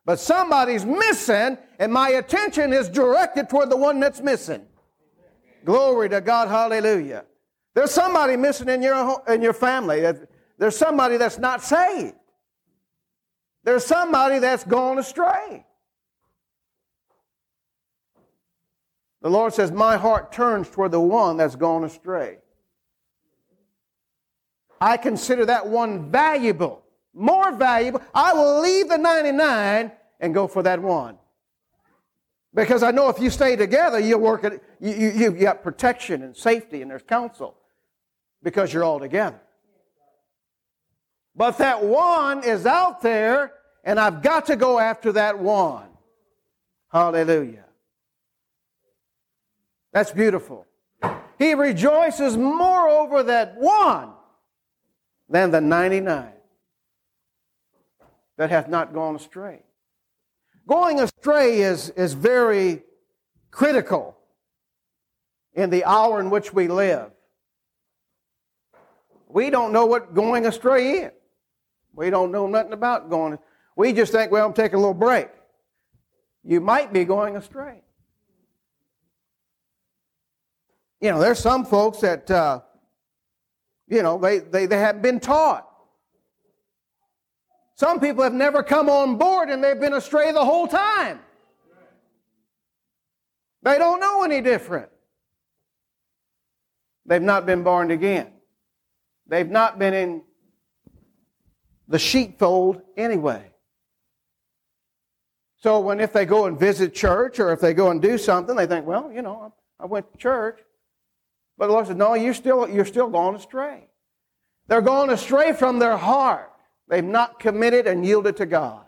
But 0.06 0.20
somebody's 0.20 0.86
missing, 0.86 1.58
and 1.80 1.92
my 1.92 2.10
attention 2.10 2.72
is 2.72 2.88
directed 2.88 3.50
toward 3.50 3.72
the 3.72 3.78
one 3.78 4.00
that's 4.00 4.22
missing. 4.22 4.64
Glory 5.66 6.08
to 6.10 6.22
God. 6.22 6.50
Hallelujah. 6.50 7.26
There's 7.74 7.92
somebody 7.92 8.36
missing 8.36 8.70
in 8.70 8.82
your, 8.82 9.22
in 9.28 9.42
your 9.42 9.54
family. 9.54 10.02
There's 10.58 10.76
somebody 10.76 11.18
that's 11.18 11.38
not 11.38 11.64
saved. 11.64 12.16
There's 13.64 13.86
somebody 13.86 14.40
that's 14.40 14.64
gone 14.64 14.98
astray. 14.98 15.66
The 19.22 19.30
Lord 19.30 19.54
says, 19.54 19.72
My 19.72 19.98
heart 19.98 20.32
turns 20.32 20.70
toward 20.70 20.92
the 20.92 21.00
one 21.00 21.38
that's 21.38 21.56
gone 21.56 21.84
astray. 21.84 22.40
I 24.82 24.98
consider 24.98 25.46
that 25.46 25.68
one 25.68 26.12
valuable, 26.12 26.84
more 27.14 27.52
valuable. 27.52 28.02
I 28.16 28.34
will 28.34 28.62
leave 28.62 28.90
the 28.90 28.98
99 28.98 29.92
and 30.20 30.34
go 30.34 30.48
for 30.48 30.64
that 30.64 30.82
one. 30.82 31.18
Because 32.54 32.84
I 32.84 32.92
know 32.92 33.08
if 33.08 33.20
you 33.20 33.30
stay 33.30 33.56
together, 33.56 34.00
you'll 34.00 34.20
work 34.20 34.44
at, 34.44 34.54
you, 34.80 34.92
you, 34.92 35.12
you 35.12 35.32
got 35.32 35.64
protection 35.64 36.24
and 36.24 36.36
safety 36.36 36.82
and 36.82 36.92
there's 36.92 37.04
counsel 37.04 37.61
because 38.44 38.74
you're 38.74 38.84
all 38.84 39.00
together. 39.00 39.40
But 41.36 41.58
that 41.60 41.84
one 41.84 42.44
is 42.44 42.66
out 42.66 43.02
there 43.02 43.54
and 43.84 44.00
I've 44.00 44.22
got 44.22 44.48
to 44.48 44.56
go 44.56 44.80
after 44.80 45.14
that 45.14 45.40
one. 45.40 45.88
Hallelujah. 46.92 47.66
That's 49.94 50.12
beautiful. 50.12 50.66
He 51.40 51.54
rejoices 51.54 52.38
more 52.38 52.88
over 52.88 53.24
that 53.24 53.58
one 53.58 54.12
than 55.30 55.52
the 55.52 55.62
99 55.62 56.32
that 58.38 58.50
hath 58.50 58.68
not 58.68 58.94
gone 58.94 59.16
astray. 59.16 59.64
Going 60.68 61.00
astray 61.00 61.62
is, 61.62 61.90
is 61.92 62.14
very 62.14 62.84
critical 63.50 64.18
in 65.54 65.70
the 65.70 65.84
hour 65.86 66.20
in 66.20 66.30
which 66.30 66.54
we 66.54 66.68
live. 66.68 67.12
We 69.34 69.50
don't 69.50 69.72
know 69.72 69.86
what 69.86 70.14
going 70.14 70.46
astray 70.46 70.92
is. 70.92 71.12
We 71.94 72.10
don't 72.10 72.32
know 72.32 72.48
nothing 72.48 72.74
about 72.74 73.10
going. 73.10 73.38
We 73.76 73.94
just 73.94 74.12
think, 74.12 74.32
well, 74.32 74.46
I'm 74.46 74.54
taking 74.54 74.76
a 74.76 74.80
little 74.80 74.94
break. 74.94 75.30
You 76.44 76.60
might 76.60 76.92
be 76.92 77.06
going 77.06 77.36
astray. 77.36 77.82
You 81.00 81.12
know, 81.12 81.20
there's 81.20 81.40
some 81.40 81.66
folks 81.66 82.00
that, 82.00 82.30
uh, 82.30 82.62
you 83.88 84.04
know, 84.04 84.18
they, 84.18 84.40
they, 84.40 84.66
they 84.68 84.78
haven't 84.78 85.02
been 85.02 85.20
taught. 85.20 85.68
Some 87.76 88.00
people 88.00 88.24
have 88.24 88.34
never 88.34 88.62
come 88.62 88.90
on 88.90 89.18
board 89.18 89.50
and 89.50 89.64
they've 89.64 89.80
been 89.80 89.94
astray 89.94 90.32
the 90.32 90.46
whole 90.46 90.68
time. 90.68 91.20
They 93.64 93.78
don't 93.78 94.00
know 94.00 94.24
any 94.24 94.42
different. 94.42 94.90
They've 97.06 97.22
not 97.22 97.46
been 97.46 97.64
born 97.64 97.92
again. 97.92 98.32
They've 99.32 99.50
not 99.50 99.80
been 99.80 99.94
in 99.94 100.24
the 101.88 101.98
sheepfold 101.98 102.82
anyway. 102.98 103.50
So 105.56 105.80
when 105.80 106.02
if 106.02 106.12
they 106.12 106.26
go 106.26 106.48
and 106.48 106.60
visit 106.60 106.94
church 106.94 107.40
or 107.40 107.54
if 107.54 107.62
they 107.62 107.74
go 107.74 107.92
and 107.92 108.02
do 108.02 108.18
something, 108.18 108.58
they 108.58 108.66
think, 108.66 108.86
well, 108.86 109.10
you 109.10 109.22
know, 109.22 109.54
I 109.80 109.86
went 109.86 110.12
to 110.12 110.18
church. 110.18 110.60
But 111.58 111.68
the 111.68 111.74
Lord 111.74 111.88
said, 111.88 111.96
no, 111.96 112.14
you're 112.14 112.34
still, 112.34 112.68
you're 112.68 112.84
still 112.84 113.08
going 113.08 113.38
astray. 113.38 113.88
They're 114.68 114.82
going 114.82 115.10
astray 115.10 115.54
from 115.54 115.80
their 115.80 115.96
heart. 115.96 116.52
They've 116.90 117.02
not 117.02 117.40
committed 117.40 117.88
and 117.88 118.06
yielded 118.06 118.36
to 118.38 118.46
God. 118.46 118.86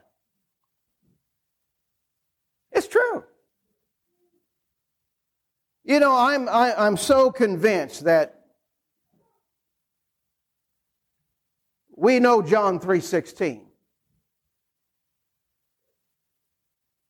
It's 2.74 2.88
true. 2.88 3.24
You 5.86 6.02
know, 6.02 6.14
I'm, 6.14 6.50
I, 6.50 6.72
am 6.72 6.76
i 6.80 6.88
am 6.88 6.98
so 6.98 7.32
convinced 7.32 8.04
that 8.04 8.43
we 12.04 12.20
know 12.20 12.42
John 12.42 12.82
3.16. 12.82 13.62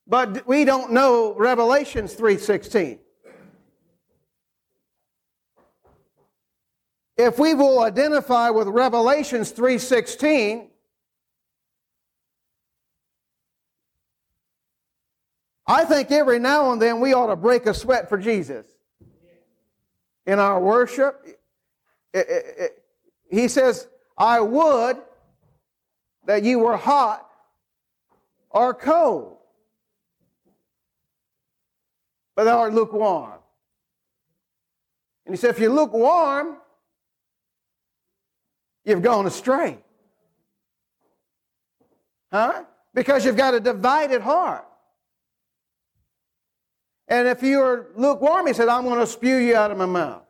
But 0.06 0.48
we 0.48 0.66
don't 0.66 0.92
know 0.92 1.34
Revelations 1.34 2.16
3.16. 2.16 3.00
If 7.18 7.40
we 7.40 7.56
will 7.56 7.80
identify 7.80 8.52
with 8.52 8.68
Revelations 8.68 9.52
3.16, 9.52 10.68
I 15.66 15.86
think 15.86 16.12
every 16.12 16.38
now 16.38 16.72
and 16.72 16.80
then 16.80 17.00
we 17.00 17.16
ought 17.16 17.28
to 17.28 17.36
break 17.36 17.66
a 17.66 17.74
sweat 17.74 18.10
for 18.10 18.20
Jesus. 18.20 18.68
In 20.28 20.38
our 20.38 20.60
worship, 20.60 21.20
it, 22.14 22.28
it, 22.30 22.46
it, 22.60 22.84
he 23.32 23.48
says, 23.48 23.88
I 24.18 24.40
would 24.40 24.98
that 26.26 26.44
you 26.44 26.60
were 26.60 26.78
hot 26.78 27.28
or 28.50 28.74
cold, 28.74 29.38
but 32.36 32.46
thou 32.46 32.60
art 32.60 32.74
lukewarm. 32.74 33.40
And 35.26 35.34
he 35.34 35.40
said, 35.40 35.52
if 35.52 35.60
you're 35.60 35.72
lukewarm, 35.72 36.58
you've 38.86 39.02
gone 39.02 39.26
astray. 39.26 39.80
Huh? 42.32 42.64
Because 42.94 43.26
you've 43.26 43.38
got 43.38 43.54
a 43.54 43.60
divided 43.60 44.22
heart. 44.22 44.66
And 47.08 47.28
if 47.28 47.44
you're 47.44 47.88
lukewarm, 47.96 48.48
he 48.48 48.54
said, 48.54 48.70
I'm 48.70 48.84
going 48.84 49.00
to 49.00 49.08
spew 49.08 49.38
you 49.38 49.56
out 49.56 49.72
of 49.72 49.78
my 49.78 49.86
mouth. 49.86 50.24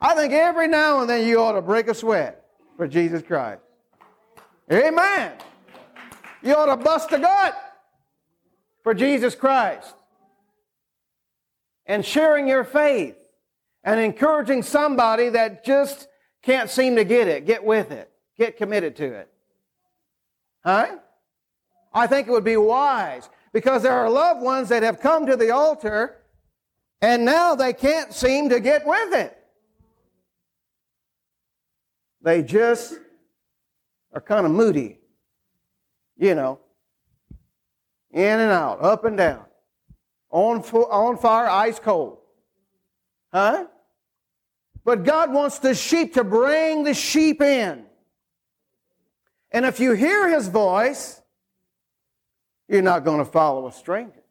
I 0.00 0.14
think 0.14 0.32
every 0.32 0.68
now 0.68 1.00
and 1.00 1.08
then 1.08 1.26
you 1.26 1.40
ought 1.40 1.52
to 1.52 1.62
break 1.62 1.88
a 1.88 1.94
sweat 1.94 2.43
for 2.76 2.86
Jesus 2.88 3.22
Christ. 3.22 3.62
Amen. 4.72 5.32
You 6.42 6.54
ought 6.54 6.66
to 6.66 6.76
bust 6.76 7.12
a 7.12 7.18
gut 7.18 7.56
for 8.82 8.94
Jesus 8.94 9.34
Christ. 9.34 9.94
And 11.86 12.04
sharing 12.04 12.48
your 12.48 12.64
faith 12.64 13.16
and 13.82 14.00
encouraging 14.00 14.62
somebody 14.62 15.28
that 15.30 15.64
just 15.64 16.08
can't 16.42 16.70
seem 16.70 16.96
to 16.96 17.04
get 17.04 17.28
it. 17.28 17.46
Get 17.46 17.64
with 17.64 17.90
it. 17.90 18.10
Get 18.38 18.56
committed 18.56 18.96
to 18.96 19.04
it. 19.04 19.30
Huh? 20.64 20.96
I 21.92 22.06
think 22.06 22.26
it 22.26 22.30
would 22.30 22.44
be 22.44 22.56
wise 22.56 23.28
because 23.52 23.82
there 23.82 23.92
are 23.92 24.10
loved 24.10 24.42
ones 24.42 24.68
that 24.70 24.82
have 24.82 25.00
come 25.00 25.26
to 25.26 25.36
the 25.36 25.50
altar 25.50 26.16
and 27.00 27.24
now 27.24 27.54
they 27.54 27.72
can't 27.72 28.12
seem 28.12 28.48
to 28.48 28.60
get 28.60 28.86
with 28.86 29.12
it. 29.12 29.43
They 32.24 32.42
just 32.42 32.98
are 34.14 34.20
kind 34.20 34.46
of 34.46 34.52
moody, 34.52 34.98
you 36.16 36.34
know, 36.34 36.58
in 38.10 38.40
and 38.40 38.50
out, 38.50 38.82
up 38.82 39.04
and 39.04 39.14
down, 39.14 39.44
on, 40.30 40.60
on 40.60 41.18
fire, 41.18 41.46
ice 41.46 41.78
cold. 41.78 42.16
Huh? 43.30 43.66
But 44.86 45.04
God 45.04 45.34
wants 45.34 45.58
the 45.58 45.74
sheep 45.74 46.14
to 46.14 46.24
bring 46.24 46.84
the 46.84 46.94
sheep 46.94 47.42
in. 47.42 47.84
And 49.50 49.66
if 49.66 49.78
you 49.78 49.92
hear 49.92 50.26
his 50.30 50.48
voice, 50.48 51.20
you're 52.68 52.80
not 52.80 53.04
going 53.04 53.18
to 53.18 53.30
follow 53.30 53.66
a 53.66 53.72
stranger. 53.72 54.22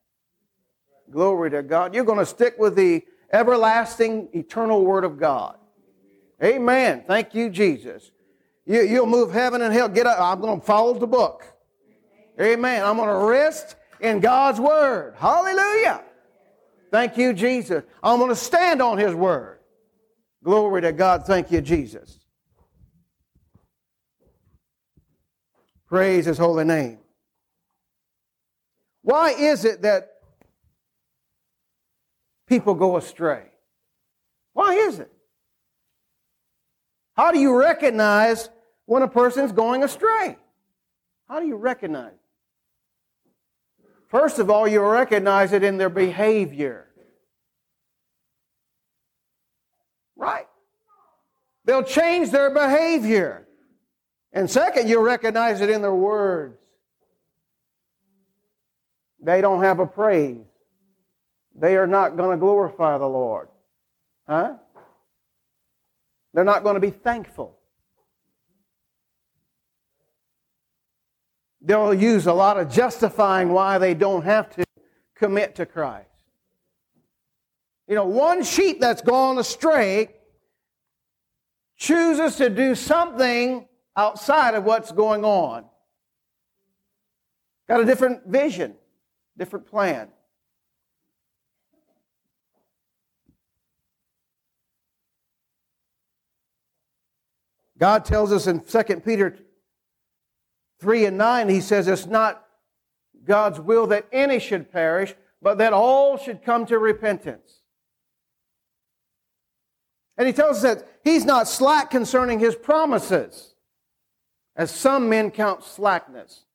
Glory 1.12 1.52
to 1.52 1.62
God. 1.62 1.94
You're 1.94 2.06
going 2.06 2.18
to 2.18 2.26
stick 2.26 2.56
with 2.58 2.76
the 2.76 3.04
everlasting, 3.32 4.30
eternal 4.34 4.84
Word 4.84 5.04
of 5.04 5.20
God. 5.20 5.58
Amen. 6.44 7.04
Thank 7.08 7.34
you, 7.34 7.50
Jesus. 7.50 8.12
You, 8.66 9.02
will 9.02 9.08
move 9.08 9.32
heaven 9.32 9.62
and 9.62 9.74
hell. 9.74 9.88
Get 9.88 10.08
up. 10.08 10.20
I'm 10.20 10.42
going 10.42 10.60
to 10.60 10.66
follow 10.66 10.94
the 10.98 11.08
book. 11.08 11.46
Amen. 12.40 12.84
I'm 12.84 12.98
going 12.98 13.10
to 13.10 13.26
rest 13.26 13.76
in 14.02 14.20
God's 14.20 14.60
Word. 14.60 15.16
Hallelujah. 15.18 16.04
Thank 16.92 17.18
you, 17.18 17.34
Jesus. 17.34 17.84
I'm 18.02 18.20
going 18.20 18.30
to 18.30 18.36
stand 18.36 18.82
on 18.82 18.98
His 18.98 19.14
Word. 19.14 19.60
Glory 20.44 20.82
to 20.82 20.92
God. 20.92 21.26
Thank 21.26 21.52
you, 21.52 21.62
Jesus. 21.62 22.20
Praise 25.88 26.26
His 26.26 26.38
holy 26.38 26.66
name. 26.66 27.00
Why 29.02 29.32
is 29.32 29.64
it 29.64 29.84
that 29.84 30.10
people 32.48 32.74
go 32.74 32.98
astray? 32.98 33.46
Why 34.54 34.74
is 34.74 35.00
it? 35.00 35.13
How 37.16 37.32
do 37.32 37.40
you 37.40 37.58
recognize 37.58 38.50
when 38.86 39.04
a 39.04 39.08
person's 39.08 39.52
going 39.52 39.84
astray? 39.84 40.38
How 41.28 41.40
do 41.40 41.48
you 41.48 41.56
recognize? 41.56 42.14
First 44.08 44.40
of 44.40 44.50
all, 44.50 44.68
you 44.68 44.82
recognize 44.82 45.54
it 45.54 45.64
in 45.64 45.78
their 45.78 45.90
behavior. 45.90 46.88
Right? 50.16 50.48
They'll 51.66 51.84
change 51.84 52.30
their 52.30 52.52
behavior. 52.52 53.48
And 54.32 54.50
second, 54.50 54.90
you 54.90 55.00
recognize 55.00 55.62
it 55.62 55.70
in 55.70 55.82
their 55.82 55.94
words. 55.94 56.58
They 59.22 59.42
don't 59.42 59.64
have 59.64 59.80
a 59.80 59.86
praise. 59.86 60.46
They 61.56 61.78
are 61.78 61.88
not 61.88 62.18
going 62.18 62.32
to 62.32 62.38
glorify 62.38 62.98
the 62.98 63.08
Lord. 63.08 63.48
Huh? 64.28 64.56
They're 66.34 66.44
not 66.44 66.64
going 66.64 66.76
to 66.76 66.80
be 66.80 66.90
thankful. 66.90 67.58
They'll 71.62 71.94
use 71.94 72.28
a 72.28 72.34
lot 72.34 72.60
of 72.60 72.72
justifying 72.72 73.50
why 73.50 73.78
they 73.78 73.94
don't 73.94 74.24
have 74.24 74.50
to 74.56 74.66
commit 75.16 75.56
to 75.56 75.66
Christ. 75.66 76.10
You 77.88 77.96
know, 77.96 78.06
one 78.06 78.44
sheep 78.44 78.80
that's 78.80 79.02
gone 79.02 79.38
astray 79.38 80.10
chooses 81.78 82.36
to 82.38 82.50
do 82.50 82.76
something 82.76 83.68
outside 83.96 84.56
of 84.56 84.64
what's 84.64 84.92
going 84.92 85.24
on. 85.24 85.66
Got 87.68 87.82
a 87.82 87.86
different 87.86 88.26
vision 88.26 88.76
different 89.38 89.68
plan. 89.68 90.10
God 97.84 98.06
tells 98.06 98.32
us 98.32 98.48
in 98.48 98.62
2 98.62 99.02
Peter 99.02 99.38
3 100.80 101.08
and 101.08 101.18
9, 101.18 101.50
he 101.50 101.60
says 101.60 101.90
it's 101.90 102.06
not 102.06 102.46
God's 103.26 103.60
will 103.60 103.88
that 103.88 104.08
any 104.14 104.40
should 104.40 104.72
perish, 104.72 105.14
but 105.42 105.58
that 105.58 105.74
all 105.74 106.18
should 106.18 106.46
come 106.46 106.66
to 106.68 106.80
repentance. 106.80 107.60
And 110.18 110.26
he 110.26 110.32
tells 110.32 110.64
us 110.64 110.64
that 110.64 110.88
he's 111.04 111.26
not 111.26 111.50
slack 111.50 111.92
concerning 111.92 112.40
his 112.40 112.56
promises, 112.56 113.54
as 114.56 114.72
some 114.72 115.10
men 115.10 115.30
count 115.30 115.66
slackness. 115.66 116.46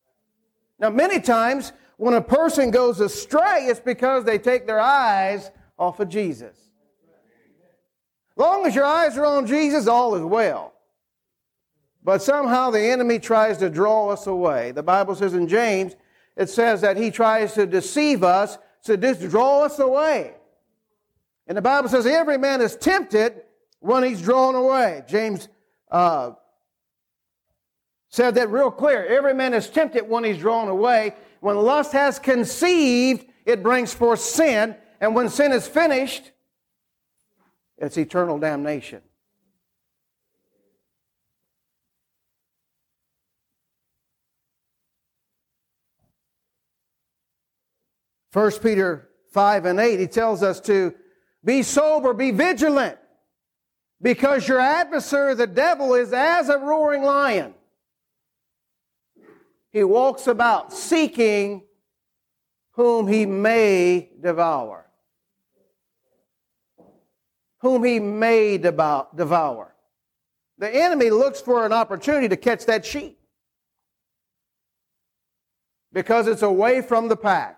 Now, 0.79 0.89
many 0.89 1.21
times 1.21 1.75
when 1.99 2.15
a 2.15 2.23
person 2.23 2.71
goes 2.71 3.01
astray, 3.01 3.67
it's 3.67 3.81
because 3.81 4.25
they 4.25 4.39
take 4.39 4.67
their 4.67 4.81
eyes 4.81 5.51
off 5.79 6.01
of 6.01 6.09
Jesus. 6.09 6.57
Long 8.35 8.65
as 8.65 8.75
your 8.75 8.87
eyes 8.87 9.19
are 9.19 9.27
on 9.27 9.47
Jesus, 9.47 9.87
all 9.87 10.15
is 10.15 10.23
well. 10.23 10.73
But 12.09 12.23
somehow 12.23 12.71
the 12.71 12.81
enemy 12.81 13.19
tries 13.19 13.59
to 13.59 13.69
draw 13.69 14.09
us 14.09 14.27
away. 14.27 14.71
The 14.71 14.83
Bible 14.83 15.15
says 15.15 15.35
in 15.35 15.47
James, 15.47 15.95
it 16.39 16.49
says 16.49 16.81
that 16.81 16.97
he 16.97 17.11
tries 17.11 17.53
to 17.53 17.67
deceive 17.67 18.25
us, 18.25 18.57
to 18.85 18.97
just 18.97 19.29
draw 19.29 19.65
us 19.65 19.79
away. 19.79 20.33
And 21.47 21.55
the 21.55 21.61
Bible 21.61 21.91
says 21.91 22.07
every 22.07 22.39
man 22.39 22.63
is 22.63 22.77
tempted 22.77 23.43
when 23.81 24.05
he's 24.05 24.23
drawn 24.23 24.55
away. 24.55 25.03
James 25.07 25.49
uh, 25.91 26.31
said 28.09 28.37
that 28.37 28.49
real 28.49 28.71
clear. 28.71 29.05
Every 29.05 29.35
man 29.35 29.53
is 29.53 29.69
tempted 29.69 30.09
when 30.09 30.25
he's 30.25 30.39
drawn 30.39 30.69
away. 30.69 31.15
When 31.41 31.57
lust 31.59 31.93
has 31.93 32.19
conceived, 32.19 33.27
it 33.45 33.63
brings 33.63 33.93
forth 33.93 34.21
sin. 34.21 34.77
And 35.03 35.15
when 35.15 35.29
sin 35.29 35.53
is 35.53 35.69
finished, 35.69 36.33
it's 37.77 37.99
eternal 37.99 38.39
damnation. 38.39 39.03
First 48.31 48.63
Peter 48.63 49.09
5 49.33 49.65
and 49.65 49.81
8, 49.81 49.99
he 49.99 50.07
tells 50.07 50.43
us 50.43 50.61
to 50.63 50.95
be 51.45 51.63
sober, 51.63 52.13
be 52.13 52.31
vigilant, 52.31 52.99
because 54.01 54.47
your 54.47 54.61
adversary, 54.61 55.35
the 55.35 55.47
devil, 55.47 55.95
is 55.95 56.13
as 56.13 56.49
a 56.49 56.59
roaring 56.59 57.03
lion. 57.03 57.55
He 59.71 59.85
walks 59.85 60.27
about 60.27 60.73
seeking 60.73 61.63
whom 62.73 63.07
he 63.09 63.27
may 63.27 64.11
devour. 64.21 64.87
Whom 67.61 67.85
he 67.85 67.99
may 67.99 68.59
devour. 68.59 69.75
The 70.59 70.75
enemy 70.75 71.11
looks 71.11 71.41
for 71.41 71.67
an 71.67 71.73
opportunity 71.73 72.29
to 72.29 72.37
catch 72.37 72.67
that 72.67 72.85
sheep 72.85 73.19
because 75.93 76.27
it's 76.27 76.43
away 76.43 76.83
from 76.83 77.09
the 77.09 77.17
pack. 77.17 77.58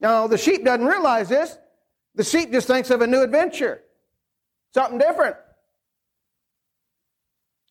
Now, 0.00 0.26
the 0.26 0.38
sheep 0.38 0.64
doesn't 0.64 0.86
realize 0.86 1.28
this. 1.28 1.58
The 2.14 2.24
sheep 2.24 2.52
just 2.52 2.66
thinks 2.66 2.90
of 2.90 3.00
a 3.00 3.06
new 3.06 3.22
adventure, 3.22 3.82
something 4.74 4.98
different. 4.98 5.36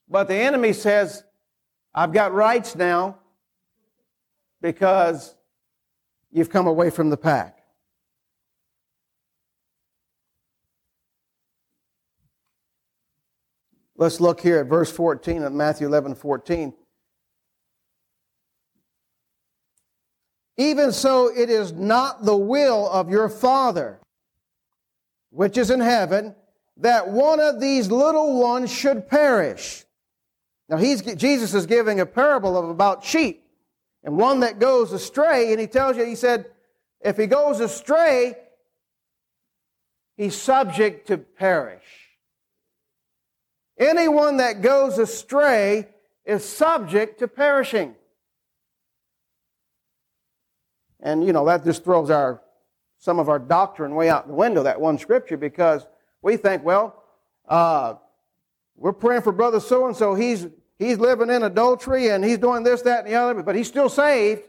But 0.10 0.28
the 0.28 0.36
enemy 0.36 0.74
says, 0.74 1.24
I've 1.94 2.14
got 2.14 2.34
rights 2.34 2.76
now 2.76 3.20
because 4.62 5.36
you've 6.32 6.50
come 6.50 6.68
away 6.68 6.90
from 6.90 7.10
the 7.10 7.18
pack. 7.18 7.58
Let's 13.98 14.22
look 14.22 14.40
here 14.40 14.60
at 14.60 14.68
verse 14.68 14.92
14 14.92 15.44
of 15.44 15.54
Matthew 15.54 15.88
11 15.88 16.16
14. 16.16 16.74
Even 20.58 20.92
so, 20.92 21.28
it 21.28 21.50
is 21.50 21.72
not 21.72 22.26
the 22.26 22.36
will 22.36 22.90
of 22.90 23.10
your 23.10 23.30
Father, 23.30 24.00
which 25.30 25.58
is 25.58 25.70
in 25.70 25.80
heaven, 25.80 26.36
that 26.78 27.10
one 27.10 27.40
of 27.40 27.60
these 27.60 27.92
little 27.92 28.40
ones 28.40 28.72
should 28.72 29.08
perish. 29.08 29.86
Now, 30.68 30.78
he's, 30.78 31.02
Jesus 31.02 31.54
is 31.54 31.66
giving 31.66 32.00
a 32.00 32.06
parable 32.06 32.58
of 32.58 32.70
about 32.70 33.06
sheep 33.06 33.44
and 34.04 34.18
one 34.18 34.40
that 34.40 34.60
goes 34.60 34.94
astray, 34.94 35.52
and 35.52 35.60
he 35.60 35.68
tells 35.68 35.98
you, 35.98 36.06
he 36.06 36.16
said, 36.16 36.46
if 37.02 37.18
he 37.18 37.28
goes 37.28 37.60
astray, 37.60 38.36
he's 40.16 40.36
subject 40.36 41.08
to 41.08 41.18
perish. 41.18 41.84
Anyone 43.78 44.38
that 44.38 44.62
goes 44.62 44.98
astray 44.98 45.90
is 46.26 46.44
subject 46.44 47.20
to 47.20 47.28
perishing. 47.28 47.96
And, 51.00 51.26
you 51.26 51.34
know, 51.34 51.46
that 51.46 51.64
just 51.64 51.84
throws 51.84 52.10
our, 52.10 52.42
some 52.98 53.20
of 53.20 53.30
our 53.30 53.40
doctrine 53.40 53.96
way 53.96 54.10
out 54.10 54.28
the 54.28 54.34
window, 54.34 54.64
that 54.64 54.82
one 54.82 54.98
scripture, 54.98 55.38
because 55.38 55.86
we 56.22 56.38
think, 56.38 56.64
well, 56.64 57.04
uh, 57.48 57.96
we're 58.76 58.94
praying 58.94 59.22
for 59.22 59.32
brother 59.32 59.60
so 59.60 59.88
and 59.88 59.96
so. 59.96 60.14
He's 60.14 60.48
he's 60.78 60.98
living 61.00 61.30
in 61.30 61.44
adultery 61.44 62.10
and 62.10 62.24
he's 62.24 62.38
doing 62.38 62.64
this, 62.64 62.82
that, 62.84 63.06
and 63.06 63.08
the 63.08 63.16
other, 63.16 63.42
but 63.44 63.56
he's 63.56 63.68
still 63.68 63.90
saved. 63.90 64.44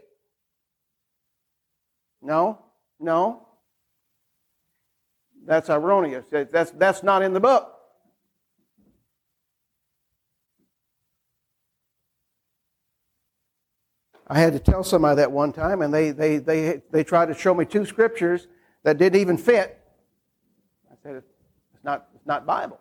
No, 2.21 2.59
no. 2.99 3.47
That's 5.45 5.69
erroneous. 5.69 6.25
That's, 6.29 6.71
that's 6.71 7.01
not 7.01 7.21
in 7.23 7.33
the 7.33 7.39
book. 7.39 7.78
I 14.29 14.39
had 14.39 14.53
to 14.53 14.59
tell 14.59 14.83
somebody 14.83 15.15
that 15.17 15.31
one 15.31 15.51
time, 15.51 15.81
and 15.81 15.91
they, 15.91 16.11
they, 16.11 16.37
they, 16.37 16.81
they 16.91 17.03
tried 17.03 17.27
to 17.27 17.33
show 17.33 17.53
me 17.55 17.65
two 17.65 17.85
scriptures 17.85 18.47
that 18.83 18.99
didn't 18.99 19.19
even 19.19 19.37
fit. 19.37 19.79
I 20.91 20.95
said, 21.01 21.15
it's 21.15 21.83
not, 21.83 22.07
it's 22.15 22.27
not 22.27 22.45
Bible. 22.45 22.79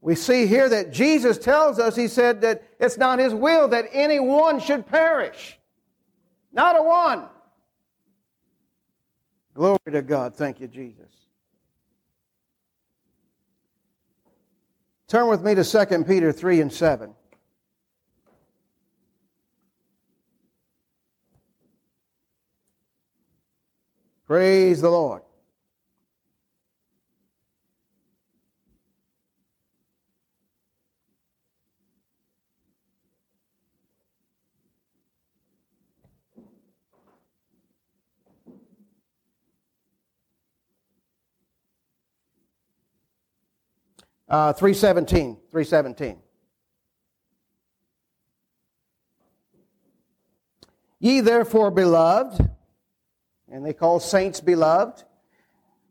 We 0.00 0.14
see 0.14 0.46
here 0.46 0.68
that 0.68 0.92
Jesus 0.92 1.38
tells 1.38 1.78
us, 1.78 1.96
he 1.96 2.06
said 2.06 2.40
that 2.42 2.62
it's 2.78 2.98
not 2.98 3.18
his 3.18 3.34
will 3.34 3.68
that 3.68 3.86
anyone 3.92 4.60
should 4.60 4.86
perish. 4.86 5.58
Not 6.52 6.78
a 6.78 6.82
one. 6.82 7.26
Glory 9.54 9.78
to 9.90 10.02
God. 10.02 10.34
Thank 10.34 10.60
you, 10.60 10.68
Jesus. 10.68 11.10
Turn 15.08 15.28
with 15.28 15.42
me 15.42 15.54
to 15.54 15.64
2 15.64 16.04
Peter 16.04 16.32
3 16.32 16.60
and 16.62 16.72
7. 16.72 17.14
Praise 24.32 24.80
the 24.80 24.88
Lord. 24.88 25.20
Uh, 44.26 44.54
317. 44.54 45.36
317. 45.50 46.16
Ye 51.00 51.20
therefore, 51.20 51.70
beloved, 51.70 52.48
and 53.52 53.64
they 53.64 53.74
call 53.74 54.00
saints 54.00 54.40
beloved, 54.40 55.04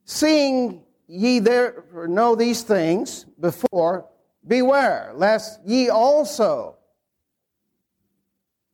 seeing 0.03 0.81
ye 1.07 1.39
there 1.39 1.85
know 1.93 2.35
these 2.35 2.63
things 2.63 3.25
before, 3.39 4.09
beware, 4.45 5.11
lest 5.15 5.59
ye 5.63 5.87
also, 5.89 6.75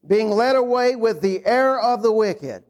being 0.08 0.32
led 0.32 0.56
away 0.56 0.95
with 0.95 1.21
the 1.21 1.45
error 1.45 1.80
of 1.82 2.02
the 2.02 2.12
wicked, 2.12 2.63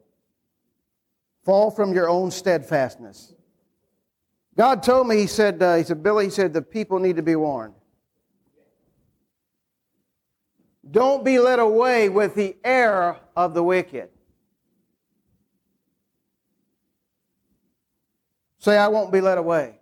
fall 1.44 1.70
from 1.70 1.94
your 1.94 2.08
own 2.08 2.32
steadfastness. 2.32 3.32
God 4.56 4.82
told 4.82 5.06
me, 5.06 5.18
He 5.18 5.28
said, 5.28 5.62
uh, 5.62 5.76
He 5.76 5.84
said, 5.84 6.02
Billy, 6.02 6.24
He 6.24 6.30
said, 6.32 6.52
the 6.52 6.62
people 6.62 6.98
need 6.98 7.14
to 7.14 7.22
be 7.22 7.36
warned. 7.36 7.74
Don't 10.90 11.24
be 11.24 11.38
led 11.38 11.60
away 11.60 12.08
with 12.08 12.34
the 12.34 12.56
error 12.64 13.20
of 13.36 13.54
the 13.54 13.62
wicked. 13.62 14.08
Say, 18.58 18.76
I 18.76 18.88
won't 18.88 19.12
be 19.12 19.20
led 19.20 19.38
away 19.38 19.78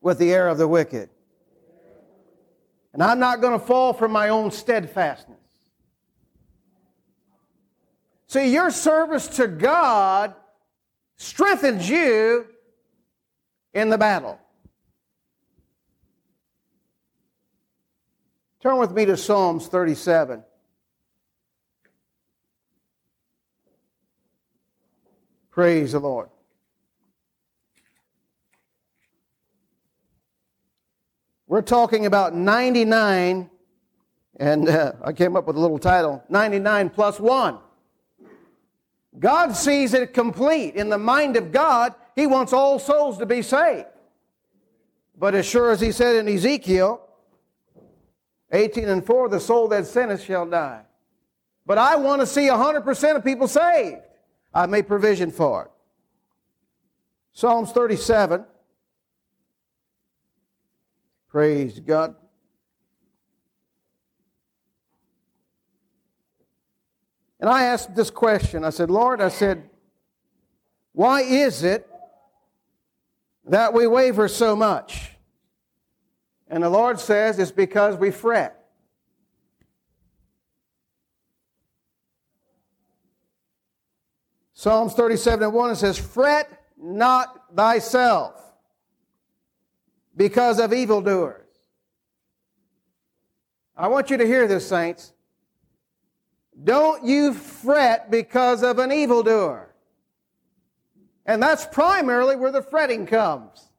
with 0.00 0.18
the 0.18 0.32
error 0.32 0.48
of 0.48 0.58
the 0.58 0.68
wicked. 0.68 1.08
And 2.92 3.02
I'm 3.02 3.18
not 3.18 3.40
going 3.40 3.58
to 3.58 3.64
fall 3.64 3.92
from 3.92 4.12
my 4.12 4.28
own 4.28 4.50
steadfastness. 4.50 5.38
See, 8.28 8.52
your 8.52 8.70
service 8.70 9.28
to 9.28 9.48
God 9.48 10.34
strengthens 11.16 11.88
you 11.88 12.46
in 13.72 13.88
the 13.88 13.98
battle. 13.98 14.38
Turn 18.60 18.78
with 18.78 18.92
me 18.92 19.04
to 19.06 19.16
Psalms 19.16 19.66
37. 19.66 20.42
Praise 25.50 25.92
the 25.92 26.00
Lord. 26.00 26.28
We're 31.54 31.62
talking 31.62 32.04
about 32.04 32.34
99, 32.34 33.48
and 34.40 34.68
uh, 34.68 34.92
I 35.04 35.12
came 35.12 35.36
up 35.36 35.46
with 35.46 35.54
a 35.54 35.60
little 35.60 35.78
title 35.78 36.20
99 36.28 36.90
plus 36.90 37.20
1. 37.20 37.58
God 39.20 39.54
sees 39.54 39.94
it 39.94 40.12
complete. 40.12 40.74
In 40.74 40.88
the 40.88 40.98
mind 40.98 41.36
of 41.36 41.52
God, 41.52 41.94
He 42.16 42.26
wants 42.26 42.52
all 42.52 42.80
souls 42.80 43.18
to 43.18 43.26
be 43.26 43.40
saved. 43.40 43.86
But 45.16 45.36
as 45.36 45.46
sure 45.46 45.70
as 45.70 45.80
He 45.80 45.92
said 45.92 46.16
in 46.16 46.26
Ezekiel 46.26 47.00
18 48.50 48.88
and 48.88 49.06
4, 49.06 49.28
the 49.28 49.38
soul 49.38 49.68
that 49.68 49.86
sinneth 49.86 50.22
shall 50.22 50.46
die. 50.46 50.82
But 51.64 51.78
I 51.78 51.94
want 51.94 52.20
to 52.20 52.26
see 52.26 52.48
100% 52.48 53.14
of 53.14 53.22
people 53.22 53.46
saved. 53.46 54.02
I 54.52 54.66
made 54.66 54.88
provision 54.88 55.30
for 55.30 55.66
it. 55.66 55.70
Psalms 57.32 57.70
37. 57.70 58.44
Praise 61.34 61.80
God. 61.80 62.14
And 67.40 67.50
I 67.50 67.64
asked 67.64 67.96
this 67.96 68.08
question. 68.08 68.64
I 68.64 68.70
said, 68.70 68.88
Lord, 68.88 69.20
I 69.20 69.30
said, 69.30 69.68
why 70.92 71.22
is 71.22 71.64
it 71.64 71.88
that 73.46 73.74
we 73.74 73.88
waver 73.88 74.28
so 74.28 74.54
much? 74.54 75.10
And 76.46 76.62
the 76.62 76.70
Lord 76.70 77.00
says 77.00 77.40
it's 77.40 77.50
because 77.50 77.96
we 77.96 78.12
fret. 78.12 78.66
Psalms 84.52 84.94
37 84.94 85.42
and 85.42 85.52
1 85.52 85.70
it 85.72 85.74
says, 85.74 85.98
Fret 85.98 86.48
not 86.78 87.56
thyself 87.56 88.43
because 90.16 90.58
of 90.58 90.72
evildoers. 90.72 91.40
I 93.76 93.88
want 93.88 94.10
you 94.10 94.16
to 94.16 94.26
hear 94.26 94.46
this, 94.46 94.68
saints. 94.68 95.12
Don't 96.62 97.04
you 97.04 97.34
fret 97.34 98.10
because 98.10 98.62
of 98.62 98.78
an 98.78 98.92
evildoer. 98.92 99.74
And 101.26 101.42
that's 101.42 101.66
primarily 101.66 102.36
where 102.36 102.52
the 102.52 102.62
fretting 102.62 103.06
comes. 103.06 103.70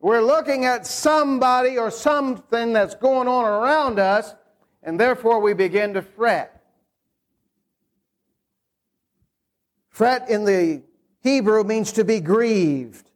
We're 0.00 0.22
looking 0.22 0.64
at 0.64 0.86
somebody 0.86 1.76
or 1.76 1.90
something 1.90 2.72
that's 2.72 2.94
going 2.94 3.28
on 3.28 3.44
around 3.44 3.98
us, 3.98 4.34
and 4.82 4.98
therefore 4.98 5.40
we 5.40 5.52
begin 5.52 5.92
to 5.94 6.02
fret. 6.02 6.64
Fret 9.90 10.30
in 10.30 10.44
the 10.44 10.82
Hebrew 11.22 11.64
means 11.64 11.92
to 11.92 12.04
be 12.04 12.20
grieved. 12.20 13.09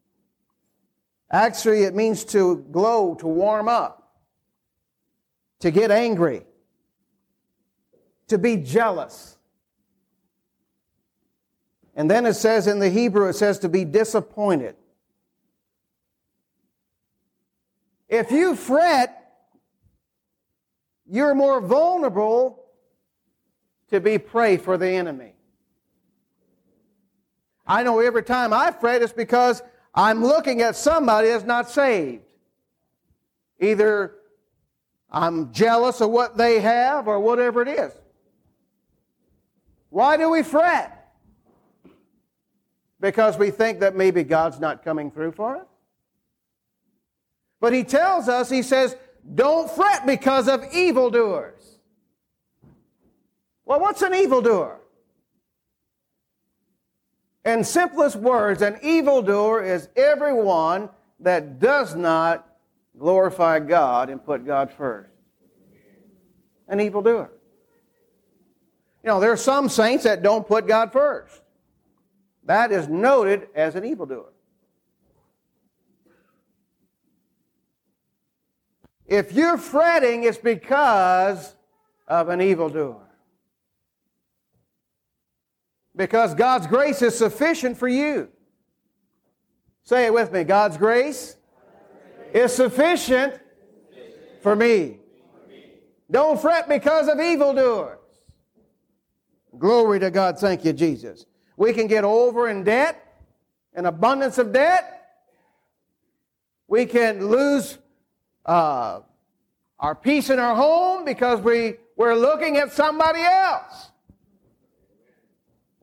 Actually, 1.34 1.82
it 1.82 1.96
means 1.96 2.24
to 2.26 2.64
glow, 2.70 3.16
to 3.16 3.26
warm 3.26 3.68
up, 3.68 4.08
to 5.58 5.72
get 5.72 5.90
angry, 5.90 6.46
to 8.28 8.38
be 8.38 8.56
jealous. 8.56 9.36
And 11.96 12.08
then 12.08 12.24
it 12.24 12.34
says 12.34 12.68
in 12.68 12.78
the 12.78 12.88
Hebrew, 12.88 13.28
it 13.28 13.32
says 13.32 13.58
to 13.58 13.68
be 13.68 13.84
disappointed. 13.84 14.76
If 18.08 18.30
you 18.30 18.54
fret, 18.54 19.32
you're 21.04 21.34
more 21.34 21.60
vulnerable 21.60 22.64
to 23.90 23.98
be 23.98 24.18
prey 24.18 24.56
for 24.56 24.78
the 24.78 24.88
enemy. 24.88 25.32
I 27.66 27.82
know 27.82 27.98
every 27.98 28.22
time 28.22 28.52
I 28.52 28.70
fret, 28.70 29.02
it's 29.02 29.12
because 29.12 29.64
I'm 29.94 30.24
looking 30.24 30.60
at 30.62 30.76
somebody 30.76 31.28
that's 31.28 31.44
not 31.44 31.70
saved. 31.70 32.22
Either 33.60 34.14
I'm 35.10 35.52
jealous 35.52 36.00
of 36.00 36.10
what 36.10 36.36
they 36.36 36.60
have 36.60 37.06
or 37.06 37.20
whatever 37.20 37.62
it 37.62 37.68
is. 37.68 37.92
Why 39.90 40.16
do 40.16 40.28
we 40.30 40.42
fret? 40.42 41.12
Because 43.00 43.38
we 43.38 43.50
think 43.50 43.80
that 43.80 43.94
maybe 43.94 44.24
God's 44.24 44.58
not 44.58 44.82
coming 44.82 45.10
through 45.10 45.32
for 45.32 45.56
us. 45.56 45.66
But 47.60 47.72
he 47.72 47.84
tells 47.84 48.28
us, 48.28 48.50
he 48.50 48.62
says, 48.62 48.96
don't 49.34 49.70
fret 49.70 50.04
because 50.04 50.48
of 50.48 50.64
evildoers. 50.72 51.78
Well, 53.64 53.80
what's 53.80 54.02
an 54.02 54.14
evildoer? 54.14 54.80
In 57.44 57.62
simplest 57.62 58.16
words, 58.16 58.62
an 58.62 58.78
evildoer 58.82 59.62
is 59.62 59.88
everyone 59.96 60.88
that 61.20 61.58
does 61.58 61.94
not 61.94 62.48
glorify 62.98 63.58
God 63.60 64.08
and 64.08 64.24
put 64.24 64.46
God 64.46 64.72
first. 64.72 65.10
An 66.68 66.80
evildoer. 66.80 67.30
You 69.02 69.08
know, 69.08 69.20
there 69.20 69.32
are 69.32 69.36
some 69.36 69.68
saints 69.68 70.04
that 70.04 70.22
don't 70.22 70.46
put 70.46 70.66
God 70.66 70.90
first. 70.92 71.42
That 72.44 72.72
is 72.72 72.88
noted 72.88 73.48
as 73.54 73.74
an 73.74 73.84
evildoer. 73.84 74.32
If 79.06 79.32
you're 79.32 79.58
fretting, 79.58 80.24
it's 80.24 80.38
because 80.38 81.54
of 82.08 82.30
an 82.30 82.40
evildoer 82.40 83.04
because 85.96 86.34
God's 86.34 86.66
grace 86.66 87.02
is 87.02 87.16
sufficient 87.16 87.78
for 87.78 87.88
you. 87.88 88.28
Say 89.84 90.06
it 90.06 90.14
with 90.14 90.32
me 90.32 90.44
God's 90.44 90.76
grace 90.76 91.36
is 92.32 92.52
sufficient 92.52 93.38
for 94.42 94.56
me. 94.56 94.98
Don't 96.10 96.40
fret 96.40 96.68
because 96.68 97.08
of 97.08 97.18
evildoers. 97.20 97.98
Glory 99.58 100.00
to 100.00 100.10
God. 100.10 100.38
Thank 100.38 100.64
you, 100.64 100.72
Jesus. 100.72 101.26
We 101.56 101.72
can 101.72 101.86
get 101.86 102.04
over 102.04 102.48
in 102.48 102.64
debt, 102.64 103.00
an 103.74 103.86
abundance 103.86 104.38
of 104.38 104.52
debt. 104.52 104.90
We 106.66 106.86
can 106.86 107.28
lose 107.28 107.78
uh, 108.44 109.00
our 109.78 109.94
peace 109.94 110.30
in 110.30 110.38
our 110.38 110.54
home 110.54 111.04
because 111.04 111.40
we, 111.40 111.74
we're 111.96 112.14
looking 112.14 112.56
at 112.56 112.72
somebody 112.72 113.20
else. 113.20 113.90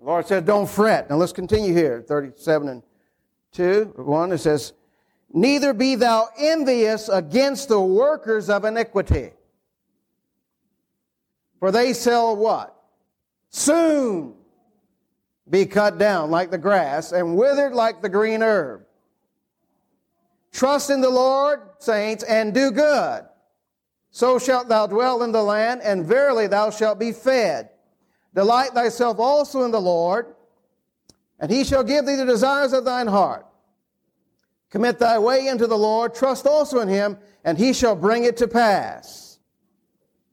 The 0.02 0.08
Lord 0.08 0.26
said, 0.26 0.46
Don't 0.48 0.68
fret. 0.68 1.10
Now 1.10 1.18
let's 1.18 1.32
continue 1.32 1.74
here. 1.74 2.02
37 2.02 2.68
and 2.68 2.84
2, 3.52 3.94
1, 3.98 4.32
it 4.32 4.40
says, 4.40 4.74
Neither 5.32 5.74
be 5.74 5.94
thou 5.94 6.30
envious 6.40 7.08
against 7.08 7.70
the 7.70 7.80
workers 7.80 8.50
of 8.50 8.66
iniquity. 8.66 9.32
For 11.60 11.72
they 11.72 11.94
shall 11.94 12.36
what? 12.36 12.76
Soon 13.52 14.34
be 15.48 15.68
cut 15.68 16.00
down 16.00 16.32
like 16.32 16.50
the 16.50 16.58
grass 16.58 17.12
and 17.12 17.38
withered 17.38 17.74
like 17.74 18.02
the 18.02 18.10
green 18.10 18.42
herb. 18.42 18.84
Trust 20.52 20.90
in 20.90 21.02
the 21.02 21.10
Lord, 21.12 21.62
saints, 21.78 22.24
and 22.24 22.54
do 22.54 22.72
good. 22.72 23.24
So 24.10 24.40
shalt 24.40 24.68
thou 24.68 24.88
dwell 24.88 25.22
in 25.22 25.32
the 25.32 25.44
land, 25.44 25.82
and 25.84 26.06
verily 26.06 26.48
thou 26.48 26.72
shalt 26.72 26.98
be 26.98 27.12
fed. 27.12 27.70
Delight 28.34 28.72
thyself 28.72 29.20
also 29.20 29.64
in 29.64 29.72
the 29.72 29.82
Lord, 29.82 30.36
and 31.40 31.52
he 31.52 31.64
shall 31.64 31.84
give 31.84 32.06
thee 32.06 32.16
the 32.16 32.26
desires 32.26 32.74
of 32.74 32.86
thine 32.86 33.08
heart. 33.08 33.46
Commit 34.70 35.00
thy 35.00 35.20
way 35.20 35.50
unto 35.50 35.68
the 35.68 35.78
Lord, 35.78 36.16
trust 36.16 36.48
also 36.48 36.80
in 36.80 36.88
him, 36.88 37.18
and 37.44 37.58
he 37.58 37.74
shall 37.74 37.96
bring 37.96 38.24
it 38.24 38.38
to 38.38 38.48
pass. 38.48 39.40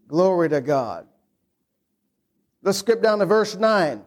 Glory 0.06 0.48
to 0.48 0.60
God. 0.60 1.06
Let's 2.62 2.78
skip 2.78 3.02
down 3.02 3.18
to 3.18 3.26
verse 3.26 3.56
9. 3.56 4.04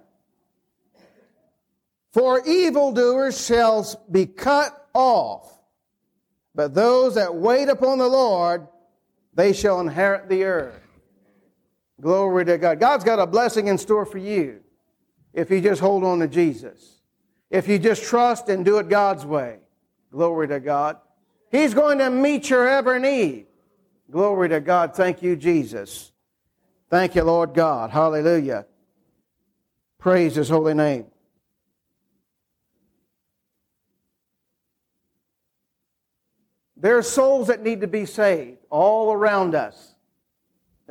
For 2.12 2.46
evildoers 2.46 3.46
shall 3.46 3.86
be 4.10 4.26
cut 4.26 4.88
off, 4.94 5.52
but 6.54 6.74
those 6.74 7.16
that 7.16 7.36
wait 7.36 7.70
upon 7.70 7.98
the 7.98 8.08
Lord, 8.08 8.68
they 9.34 9.54
shall 9.54 9.80
inherit 9.80 10.28
the 10.28 10.44
earth. 10.44 10.82
Glory 12.02 12.46
to 12.46 12.58
God. 12.58 12.80
God's 12.80 13.04
got 13.04 13.20
a 13.20 13.28
blessing 13.28 13.68
in 13.68 13.78
store 13.78 14.06
for 14.06 14.18
you 14.18 14.62
if 15.34 15.52
you 15.52 15.62
just 15.62 15.80
hold 15.80 16.04
on 16.04 16.20
to 16.20 16.28
Jesus. 16.28 17.02
If 17.52 17.68
you 17.68 17.78
just 17.78 18.04
trust 18.04 18.50
and 18.50 18.66
do 18.66 18.80
it 18.80 18.90
God's 18.90 19.26
way. 19.26 19.60
Glory 20.12 20.48
to 20.48 20.60
God. 20.60 20.98
He's 21.52 21.74
going 21.74 22.00
to 22.00 22.10
meet 22.10 22.50
your 22.50 22.68
every 22.68 23.00
need. 23.00 23.46
Glory 24.10 24.50
to 24.50 24.60
God. 24.60 24.96
Thank 24.96 25.22
you, 25.22 25.36
Jesus. 25.36 26.12
Thank 26.90 27.16
you, 27.16 27.24
Lord 27.24 27.54
God. 27.54 27.92
Hallelujah. 27.92 28.66
Praise 30.00 30.36
His 30.36 30.50
holy 30.50 30.74
name. 30.74 31.06
There 36.76 36.98
are 36.98 37.04
souls 37.04 37.48
that 37.48 37.62
need 37.62 37.82
to 37.82 37.88
be 37.88 38.08
saved 38.08 38.58
all 38.72 39.14
around 39.14 39.54
us. 39.54 39.91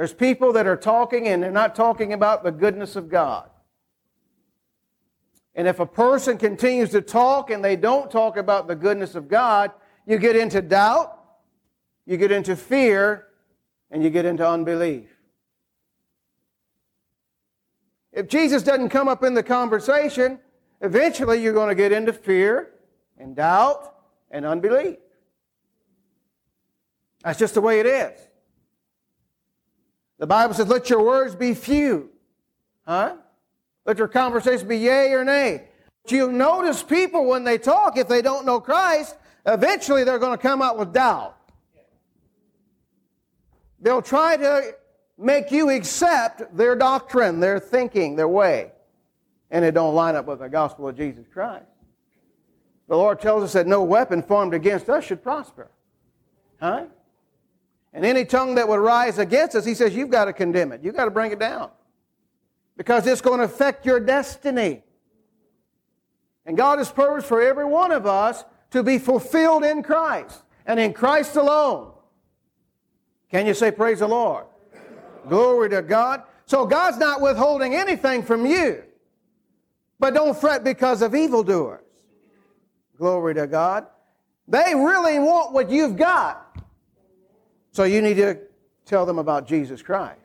There's 0.01 0.15
people 0.15 0.55
that 0.55 0.67
are 0.67 0.79
talking 0.79 1.29
and 1.29 1.43
they're 1.43 1.51
not 1.51 1.75
talking 1.75 2.15
about 2.15 2.43
the 2.43 2.51
goodness 2.51 2.97
of 2.97 3.11
God. 3.11 3.51
And 5.55 5.69
if 5.69 5.79
a 5.79 5.85
person 5.85 6.39
continues 6.39 6.89
to 6.93 7.03
talk 7.03 7.51
and 7.51 7.63
they 7.63 7.77
don't 7.77 8.11
talk 8.11 8.39
about 8.39 8.67
the 8.67 8.75
goodness 8.75 9.15
of 9.15 9.29
God, 9.29 9.73
you 10.07 10.17
get 10.17 10.37
into 10.37 10.63
doubt, 10.63 11.23
you 12.07 12.17
get 12.17 12.33
into 12.33 12.57
fear, 12.57 13.27
and 13.91 14.03
you 14.03 14.09
get 14.09 14.25
into 14.25 14.49
unbelief. 14.49 15.05
If 18.11 18.27
Jesus 18.27 18.63
doesn't 18.63 18.89
come 18.89 19.07
up 19.07 19.23
in 19.23 19.35
the 19.35 19.43
conversation, 19.43 20.39
eventually 20.81 21.43
you're 21.43 21.53
going 21.53 21.69
to 21.69 21.75
get 21.75 21.93
into 21.93 22.15
fear 22.15 22.71
and 23.19 23.37
doubt 23.37 23.95
and 24.31 24.47
unbelief. 24.47 24.97
That's 27.23 27.39
just 27.39 27.53
the 27.53 27.61
way 27.61 27.81
it 27.81 27.87
is. 27.87 28.30
The 30.21 30.27
Bible 30.27 30.53
says, 30.53 30.69
let 30.69 30.91
your 30.91 31.03
words 31.03 31.35
be 31.35 31.55
few. 31.55 32.11
Huh? 32.87 33.17
Let 33.87 33.97
your 33.97 34.07
conversation 34.07 34.69
be 34.69 34.77
yea 34.77 35.13
or 35.15 35.25
nay. 35.25 35.65
But 36.03 36.13
you'll 36.13 36.31
notice 36.31 36.83
people 36.83 37.25
when 37.25 37.43
they 37.43 37.57
talk, 37.57 37.97
if 37.97 38.07
they 38.07 38.21
don't 38.21 38.45
know 38.45 38.61
Christ, 38.61 39.17
eventually 39.47 40.05
they're 40.05 40.19
going 40.19 40.37
to 40.37 40.43
come 40.43 40.61
out 40.61 40.79
with 40.79 40.93
doubt. 40.93 41.37
They'll 43.81 44.03
try 44.03 44.37
to 44.37 44.75
make 45.17 45.51
you 45.51 45.71
accept 45.71 46.55
their 46.55 46.77
doctrine, 46.77 47.41
their 47.41 47.59
thinking, 47.59 48.15
their 48.15 48.29
way. 48.29 48.73
And 49.51 49.65
it 49.65 49.73
don't 49.73 49.95
line 49.95 50.17
up 50.17 50.27
with 50.27 50.41
the 50.41 50.49
gospel 50.49 50.87
of 50.87 50.99
Jesus 50.99 51.25
Christ. 51.33 51.65
The 52.89 52.97
Lord 52.97 53.21
tells 53.21 53.43
us 53.43 53.55
that 53.55 53.67
no 53.67 53.83
weapon 53.83 54.23
formed 54.23 54.53
against 54.53 54.91
us 54.91 55.05
should 55.05 55.23
prosper. 55.23 55.71
Huh? 56.61 56.87
And 57.93 58.05
any 58.05 58.25
tongue 58.25 58.55
that 58.55 58.69
would 58.69 58.79
rise 58.79 59.19
against 59.19 59.57
us, 59.57 59.65
he 59.65 59.75
says, 59.75 59.95
you've 59.95 60.11
got 60.11 60.27
to 60.27 60.33
condemn 60.33 60.73
it. 60.73 60.83
You've 60.83 60.95
got 60.95 61.07
to 61.07 61.11
bring 61.11 61.33
it 61.33 61.39
down. 61.39 61.71
Because 62.77 63.07
it's 63.07 63.21
going 63.21 63.39
to 63.39 63.45
affect 63.45 63.85
your 63.85 64.01
destiny. 64.01 64.83
And 66.47 66.57
God 66.57 66.79
has 66.79 66.91
purposed 66.91 67.27
for 67.27 67.43
every 67.43 67.65
one 67.65 67.93
of 67.93 68.07
us 68.07 68.45
to 68.71 68.83
be 68.83 68.99
fulfilled 68.99 69.65
in 69.65 69.83
Christ 69.83 70.43
and 70.67 70.79
in 70.79 70.93
Christ 70.93 71.37
alone. 71.37 71.93
Can 73.31 73.47
you 73.47 73.55
say, 73.55 73.71
Praise 73.71 73.99
the 73.99 74.09
Lord? 74.09 74.47
Glory 75.29 75.69
to 75.71 75.83
God. 75.83 76.23
So 76.47 76.67
God's 76.67 76.99
not 76.99 77.21
withholding 77.21 77.75
anything 77.75 78.23
from 78.23 78.47
you. 78.47 78.83
But 79.99 80.15
don't 80.15 80.37
fret 80.37 80.65
because 80.65 81.03
of 81.03 81.15
evildoers. 81.15 81.85
Glory 82.97 83.35
to 83.35 83.47
God. 83.47 83.87
They 84.49 84.75
really 84.75 85.19
want 85.19 85.53
what 85.53 85.71
you've 85.71 85.97
got. 85.97 86.50
So 87.73 87.85
you 87.85 88.03
need 88.03 88.15
to 88.15 88.39
tell 88.85 89.07
them 89.07 89.19
about 89.19 89.47
Jesus 89.47 89.83
Christ. 89.83 90.21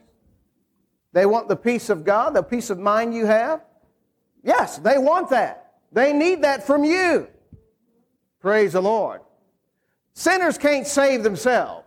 They 1.14 1.26
want 1.26 1.48
the 1.48 1.56
peace 1.56 1.90
of 1.90 2.04
God, 2.04 2.34
the 2.34 2.44
peace 2.44 2.70
of 2.70 2.80
mind 2.80 3.14
you 3.14 3.26
have. 3.26 3.62
Yes, 4.44 4.78
they 4.78 4.98
want 4.98 5.30
that. 5.30 5.76
They 5.92 6.12
need 6.12 6.42
that 6.44 6.68
from 6.68 6.84
you. 6.84 7.28
Praise 8.42 8.74
the 8.74 8.82
Lord. 8.82 9.22
Sinners 10.14 10.58
can't 10.58 10.86
save 10.86 11.24
themselves, 11.24 11.86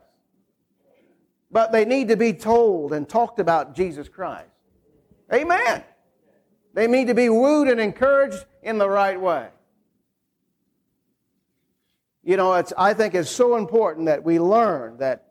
but 1.50 1.72
they 1.72 1.84
need 1.84 2.08
to 2.08 2.16
be 2.16 2.32
told 2.32 2.92
and 2.92 3.08
talked 3.08 3.38
about 3.38 3.74
Jesus 3.74 4.08
Christ. 4.08 4.48
Amen. 5.32 5.84
They 6.74 6.86
need 6.86 7.08
to 7.08 7.14
be 7.14 7.28
wooed 7.28 7.68
and 7.68 7.80
encouraged 7.80 8.44
in 8.62 8.78
the 8.78 8.88
right 8.88 9.20
way. 9.20 9.48
You 12.22 12.36
know, 12.36 12.54
it's, 12.54 12.72
I 12.76 12.94
think 12.94 13.14
it's 13.14 13.30
so 13.30 13.56
important 13.56 14.06
that 14.06 14.22
we 14.22 14.38
learn 14.38 14.98
that 14.98 15.27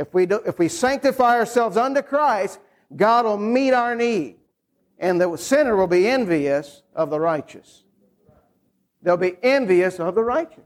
if 0.00 0.14
we, 0.14 0.24
do, 0.24 0.40
if 0.46 0.58
we 0.58 0.68
sanctify 0.68 1.36
ourselves 1.36 1.76
unto 1.76 2.00
Christ, 2.00 2.58
God 2.96 3.26
will 3.26 3.36
meet 3.36 3.72
our 3.72 3.94
need. 3.94 4.36
And 4.98 5.20
the 5.20 5.36
sinner 5.36 5.76
will 5.76 5.86
be 5.86 6.08
envious 6.08 6.82
of 6.94 7.10
the 7.10 7.20
righteous. 7.20 7.84
They'll 9.02 9.18
be 9.18 9.36
envious 9.42 10.00
of 10.00 10.14
the 10.14 10.24
righteous. 10.24 10.64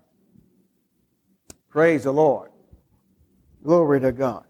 Praise 1.68 2.05
the 2.05 2.12
Lord. 2.12 2.53
Glory 3.64 4.01
to 4.01 4.12
God. 4.12 4.44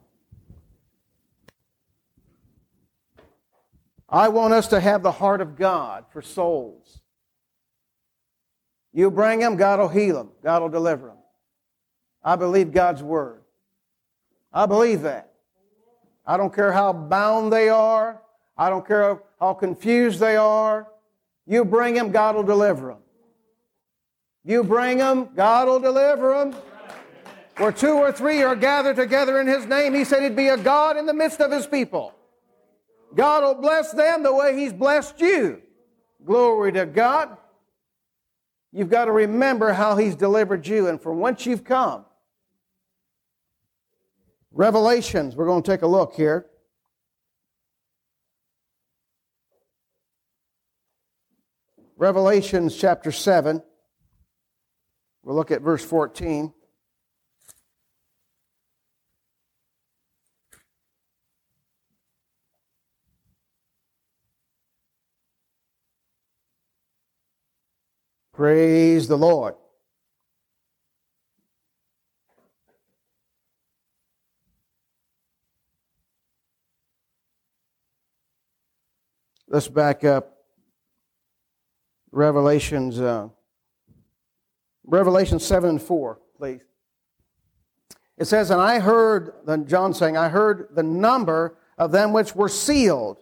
I 4.06 4.28
want 4.28 4.52
us 4.52 4.68
to 4.68 4.80
have 4.80 5.02
the 5.02 5.12
heart 5.12 5.40
of 5.40 5.56
God 5.56 6.04
for 6.10 6.20
souls. 6.20 7.00
You 8.92 9.10
bring 9.10 9.40
them, 9.40 9.56
God 9.56 9.80
will 9.80 9.88
heal 9.88 10.16
them. 10.16 10.32
God 10.42 10.60
will 10.60 10.68
deliver 10.68 11.06
them. 11.06 11.16
I 12.22 12.36
believe 12.36 12.70
God's 12.70 13.02
word. 13.02 13.43
I 14.54 14.66
believe 14.66 15.02
that. 15.02 15.32
I 16.24 16.36
don't 16.36 16.54
care 16.54 16.72
how 16.72 16.92
bound 16.92 17.52
they 17.52 17.68
are. 17.68 18.22
I 18.56 18.70
don't 18.70 18.86
care 18.86 19.20
how 19.40 19.52
confused 19.52 20.20
they 20.20 20.36
are. 20.36 20.86
You 21.46 21.64
bring 21.64 21.94
them, 21.94 22.12
God 22.12 22.36
will 22.36 22.44
deliver 22.44 22.88
them. 22.88 22.98
You 24.44 24.62
bring 24.62 24.98
them, 24.98 25.30
God 25.34 25.66
will 25.66 25.80
deliver 25.80 26.38
them. 26.38 26.54
Where 27.56 27.72
two 27.72 27.94
or 27.94 28.12
three 28.12 28.42
are 28.42 28.56
gathered 28.56 28.96
together 28.96 29.40
in 29.40 29.46
His 29.46 29.66
name, 29.66 29.92
He 29.92 30.04
said 30.04 30.22
He'd 30.22 30.36
be 30.36 30.48
a 30.48 30.56
God 30.56 30.96
in 30.96 31.06
the 31.06 31.14
midst 31.14 31.40
of 31.40 31.50
His 31.50 31.66
people. 31.66 32.14
God 33.14 33.42
will 33.42 33.60
bless 33.60 33.92
them 33.92 34.22
the 34.22 34.34
way 34.34 34.56
He's 34.56 34.72
blessed 34.72 35.20
you. 35.20 35.62
Glory 36.24 36.72
to 36.72 36.86
God. 36.86 37.36
You've 38.72 38.90
got 38.90 39.04
to 39.04 39.12
remember 39.12 39.72
how 39.72 39.96
He's 39.96 40.16
delivered 40.16 40.66
you 40.66 40.88
and 40.88 41.00
from 41.00 41.20
whence 41.20 41.44
you've 41.44 41.64
come. 41.64 42.04
Revelations, 44.56 45.34
we're 45.34 45.46
going 45.46 45.64
to 45.64 45.70
take 45.70 45.82
a 45.82 45.86
look 45.86 46.14
here. 46.14 46.46
Revelations 51.96 52.76
chapter 52.76 53.10
7. 53.10 53.60
We'll 55.24 55.34
look 55.34 55.50
at 55.50 55.60
verse 55.60 55.84
14. 55.84 56.54
Praise 68.32 69.08
the 69.08 69.18
Lord. 69.18 69.54
Let's 79.54 79.68
back 79.68 80.02
up. 80.02 80.36
Revelations, 82.10 82.98
uh, 82.98 83.28
Revelation 84.84 85.38
7 85.38 85.70
and 85.70 85.80
4, 85.80 86.18
please. 86.36 86.62
It 88.18 88.24
says, 88.24 88.50
And 88.50 88.60
I 88.60 88.80
heard, 88.80 89.32
then 89.46 89.68
John 89.68 89.94
saying, 89.94 90.16
I 90.16 90.28
heard 90.28 90.70
the 90.72 90.82
number 90.82 91.56
of 91.78 91.92
them 91.92 92.12
which 92.12 92.34
were 92.34 92.48
sealed, 92.48 93.18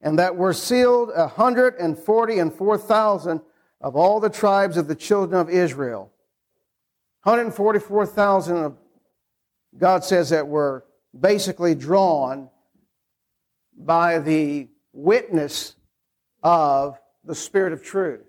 and 0.00 0.18
that 0.18 0.36
were 0.36 0.54
sealed 0.54 1.10
a 1.14 1.28
hundred 1.28 1.74
and 1.74 1.98
forty 1.98 2.38
and 2.38 2.50
four 2.50 2.78
thousand 2.78 3.42
of 3.82 3.94
all 3.94 4.20
the 4.20 4.30
tribes 4.30 4.78
of 4.78 4.88
the 4.88 4.94
children 4.94 5.38
of 5.38 5.50
Israel. 5.50 6.10
144,000 7.24 8.56
of 8.56 8.78
God 9.76 10.02
says 10.02 10.30
that 10.30 10.48
were 10.48 10.86
basically 11.14 11.74
drawn 11.74 12.48
by 13.76 14.18
the 14.18 14.68
witness 14.94 15.74
of 16.44 17.00
the 17.24 17.34
Spirit 17.34 17.72
of 17.72 17.82
truth. 17.82 18.20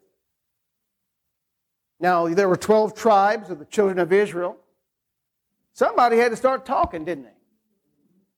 Now, 1.99 2.27
there 2.27 2.49
were 2.49 2.55
12 2.55 2.95
tribes 2.95 3.51
of 3.51 3.59
the 3.59 3.65
children 3.65 3.99
of 3.99 4.11
Israel. 4.11 4.57
Somebody 5.73 6.17
had 6.17 6.31
to 6.31 6.37
start 6.37 6.65
talking, 6.65 7.05
didn't 7.05 7.25
they? 7.25 7.29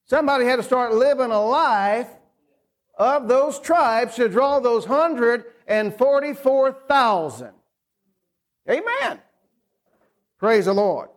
Somebody 0.06 0.44
had 0.46 0.58
to 0.58 0.64
start 0.64 0.94
living 0.94 1.32
a 1.32 1.42
life 1.42 2.10
of 2.98 3.28
those 3.28 3.60
tribes 3.60 4.16
to 4.16 4.30
draw 4.30 4.60
those 4.60 4.88
144,000. 4.88 7.52
Amen. 8.70 9.20
Praise 10.40 10.66
the 10.66 10.74
Lord. 10.74 11.10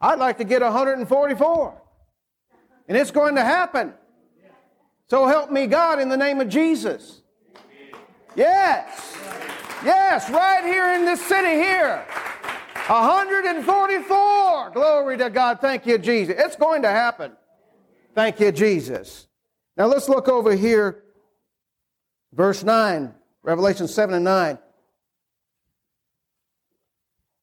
I'd 0.00 0.18
like 0.18 0.38
to 0.38 0.44
get 0.44 0.62
144. 0.62 1.82
And 2.88 2.96
it's 2.96 3.10
going 3.10 3.34
to 3.36 3.44
happen. 3.44 3.92
So 5.10 5.26
help 5.26 5.50
me 5.50 5.66
God 5.66 5.98
in 5.98 6.08
the 6.08 6.16
name 6.16 6.40
of 6.40 6.48
Jesus. 6.48 7.22
Yes. 8.36 9.16
Yes, 9.84 10.30
right 10.30 10.62
here 10.62 10.92
in 10.92 11.04
this 11.04 11.20
city 11.20 11.54
here. 11.54 12.06
144. 12.86 14.70
Glory 14.70 15.18
to 15.18 15.28
God. 15.28 15.60
Thank 15.60 15.84
you, 15.84 15.98
Jesus. 15.98 16.36
It's 16.38 16.54
going 16.54 16.82
to 16.82 16.90
happen. 16.90 17.32
Thank 18.14 18.38
you, 18.38 18.52
Jesus. 18.52 19.26
Now 19.76 19.86
let's 19.86 20.08
look 20.08 20.28
over 20.28 20.54
here. 20.54 21.02
Verse 22.32 22.62
9, 22.62 23.12
Revelation 23.42 23.88
7 23.88 24.14
and 24.14 24.24
9. 24.24 24.58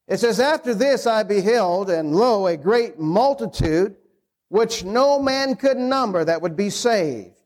It 0.06 0.16
says, 0.20 0.40
After 0.40 0.72
this 0.72 1.06
I 1.06 1.22
beheld, 1.22 1.90
and 1.90 2.16
lo, 2.16 2.46
a 2.46 2.56
great 2.56 2.98
multitude, 2.98 3.94
which 4.48 4.84
no 4.84 5.20
man 5.20 5.54
could 5.54 5.76
number, 5.76 6.24
that 6.24 6.40
would 6.40 6.56
be 6.56 6.70
saved. 6.70 7.37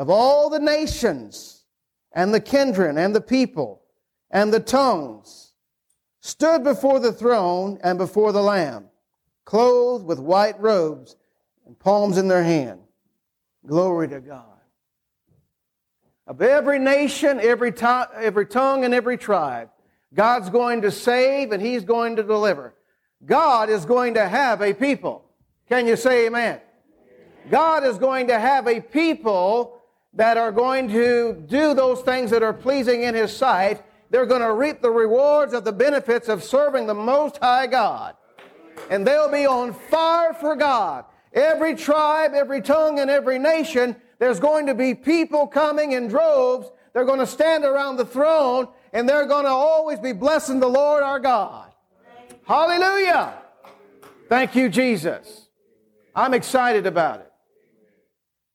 Of 0.00 0.08
all 0.08 0.48
the 0.48 0.58
nations, 0.58 1.62
and 2.12 2.32
the 2.32 2.40
kindred, 2.40 2.96
and 2.96 3.14
the 3.14 3.20
people, 3.20 3.82
and 4.30 4.50
the 4.50 4.58
tongues, 4.58 5.52
stood 6.22 6.64
before 6.64 7.00
the 7.00 7.12
throne 7.12 7.78
and 7.82 7.98
before 7.98 8.32
the 8.32 8.40
Lamb, 8.40 8.86
clothed 9.44 10.06
with 10.06 10.18
white 10.18 10.58
robes 10.58 11.16
and 11.66 11.78
palms 11.78 12.16
in 12.16 12.28
their 12.28 12.42
hand. 12.42 12.80
Glory 13.66 14.08
to 14.08 14.20
God. 14.20 14.46
Of 16.26 16.40
every 16.40 16.78
nation, 16.78 17.38
every, 17.38 17.70
to- 17.70 18.10
every 18.16 18.46
tongue, 18.46 18.86
and 18.86 18.94
every 18.94 19.18
tribe, 19.18 19.68
God's 20.14 20.48
going 20.48 20.80
to 20.80 20.90
save 20.90 21.52
and 21.52 21.60
He's 21.60 21.84
going 21.84 22.16
to 22.16 22.22
deliver. 22.22 22.74
God 23.26 23.68
is 23.68 23.84
going 23.84 24.14
to 24.14 24.26
have 24.26 24.62
a 24.62 24.72
people. 24.72 25.26
Can 25.68 25.86
you 25.86 25.96
say 25.96 26.24
amen? 26.24 26.62
God 27.50 27.84
is 27.84 27.98
going 27.98 28.28
to 28.28 28.38
have 28.38 28.66
a 28.66 28.80
people 28.80 29.76
that 30.14 30.36
are 30.36 30.52
going 30.52 30.88
to 30.88 31.44
do 31.48 31.74
those 31.74 32.00
things 32.02 32.30
that 32.30 32.42
are 32.42 32.52
pleasing 32.52 33.02
in 33.02 33.14
His 33.14 33.34
sight. 33.34 33.82
They're 34.10 34.26
going 34.26 34.40
to 34.40 34.52
reap 34.52 34.82
the 34.82 34.90
rewards 34.90 35.52
of 35.52 35.64
the 35.64 35.72
benefits 35.72 36.28
of 36.28 36.42
serving 36.42 36.86
the 36.86 36.94
Most 36.94 37.38
High 37.38 37.66
God. 37.66 38.16
And 38.90 39.06
they'll 39.06 39.30
be 39.30 39.46
on 39.46 39.72
fire 39.72 40.34
for 40.34 40.56
God. 40.56 41.04
Every 41.32 41.76
tribe, 41.76 42.32
every 42.34 42.60
tongue, 42.60 42.98
and 42.98 43.08
every 43.08 43.38
nation, 43.38 43.94
there's 44.18 44.40
going 44.40 44.66
to 44.66 44.74
be 44.74 44.94
people 44.94 45.46
coming 45.46 45.92
in 45.92 46.08
droves. 46.08 46.70
They're 46.92 47.04
going 47.04 47.20
to 47.20 47.26
stand 47.26 47.64
around 47.64 47.96
the 47.96 48.04
throne 48.04 48.68
and 48.92 49.08
they're 49.08 49.26
going 49.26 49.44
to 49.44 49.50
always 49.50 50.00
be 50.00 50.12
blessing 50.12 50.60
the 50.60 50.68
Lord 50.68 51.02
our 51.02 51.20
God. 51.20 51.72
Hallelujah. 52.44 53.34
Thank 54.28 54.56
you, 54.56 54.68
Jesus. 54.68 55.48
I'm 56.14 56.34
excited 56.34 56.86
about 56.86 57.20
it. 57.20 57.29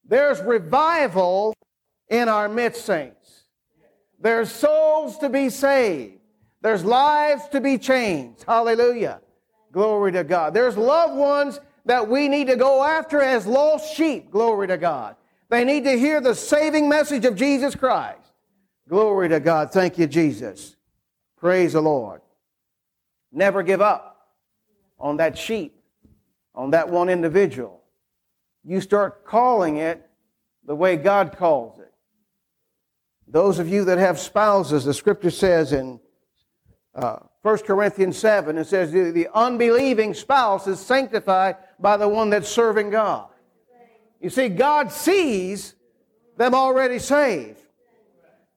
There's 0.07 0.41
revival 0.41 1.53
in 2.09 2.29
our 2.29 2.47
midst, 2.47 2.85
saints. 2.85 3.43
There's 4.19 4.51
souls 4.51 5.17
to 5.19 5.29
be 5.29 5.49
saved. 5.49 6.19
There's 6.61 6.83
lives 6.83 7.47
to 7.49 7.61
be 7.61 7.77
changed. 7.77 8.43
Hallelujah. 8.43 9.21
Glory 9.71 10.11
to 10.13 10.23
God. 10.23 10.53
There's 10.53 10.77
loved 10.77 11.15
ones 11.15 11.59
that 11.85 12.07
we 12.07 12.27
need 12.27 12.47
to 12.47 12.55
go 12.55 12.83
after 12.83 13.21
as 13.21 13.45
lost 13.45 13.95
sheep. 13.95 14.31
Glory 14.31 14.67
to 14.67 14.77
God. 14.77 15.15
They 15.49 15.63
need 15.63 15.83
to 15.83 15.97
hear 15.97 16.21
the 16.21 16.33
saving 16.33 16.89
message 16.89 17.25
of 17.25 17.35
Jesus 17.35 17.75
Christ. 17.75 18.19
Glory 18.89 19.29
to 19.29 19.39
God. 19.39 19.71
Thank 19.71 19.97
you, 19.97 20.07
Jesus. 20.07 20.75
Praise 21.37 21.73
the 21.73 21.81
Lord. 21.81 22.21
Never 23.31 23.61
give 23.61 23.81
up 23.81 24.33
on 24.99 25.17
that 25.17 25.37
sheep, 25.37 25.79
on 26.55 26.71
that 26.71 26.89
one 26.89 27.09
individual. 27.09 27.81
You 28.65 28.81
start 28.81 29.25
calling 29.25 29.77
it 29.77 30.09
the 30.65 30.75
way 30.75 30.97
God 30.97 31.37
calls 31.37 31.79
it. 31.79 31.93
Those 33.27 33.59
of 33.59 33.69
you 33.69 33.85
that 33.85 33.97
have 33.97 34.19
spouses, 34.19 34.85
the 34.85 34.93
scripture 34.93 35.31
says 35.31 35.71
in 35.71 35.99
uh, 36.95 37.17
1 37.43 37.59
Corinthians 37.59 38.17
7, 38.17 38.57
it 38.57 38.65
says 38.65 38.91
the, 38.91 39.27
unbelieving 39.33 40.13
spouse 40.13 40.65
is 40.65 40.79
sanctified 40.79 41.57
by 41.79 41.97
the 41.97 42.07
one 42.07 42.31
that's 42.31 42.49
serving 42.49 42.89
God. 42.89 43.29
You 44.19 44.29
see, 44.29 44.49
God 44.49 44.91
sees 44.91 45.75
them 46.37 46.55
already 46.55 46.97
saved. 46.97 47.59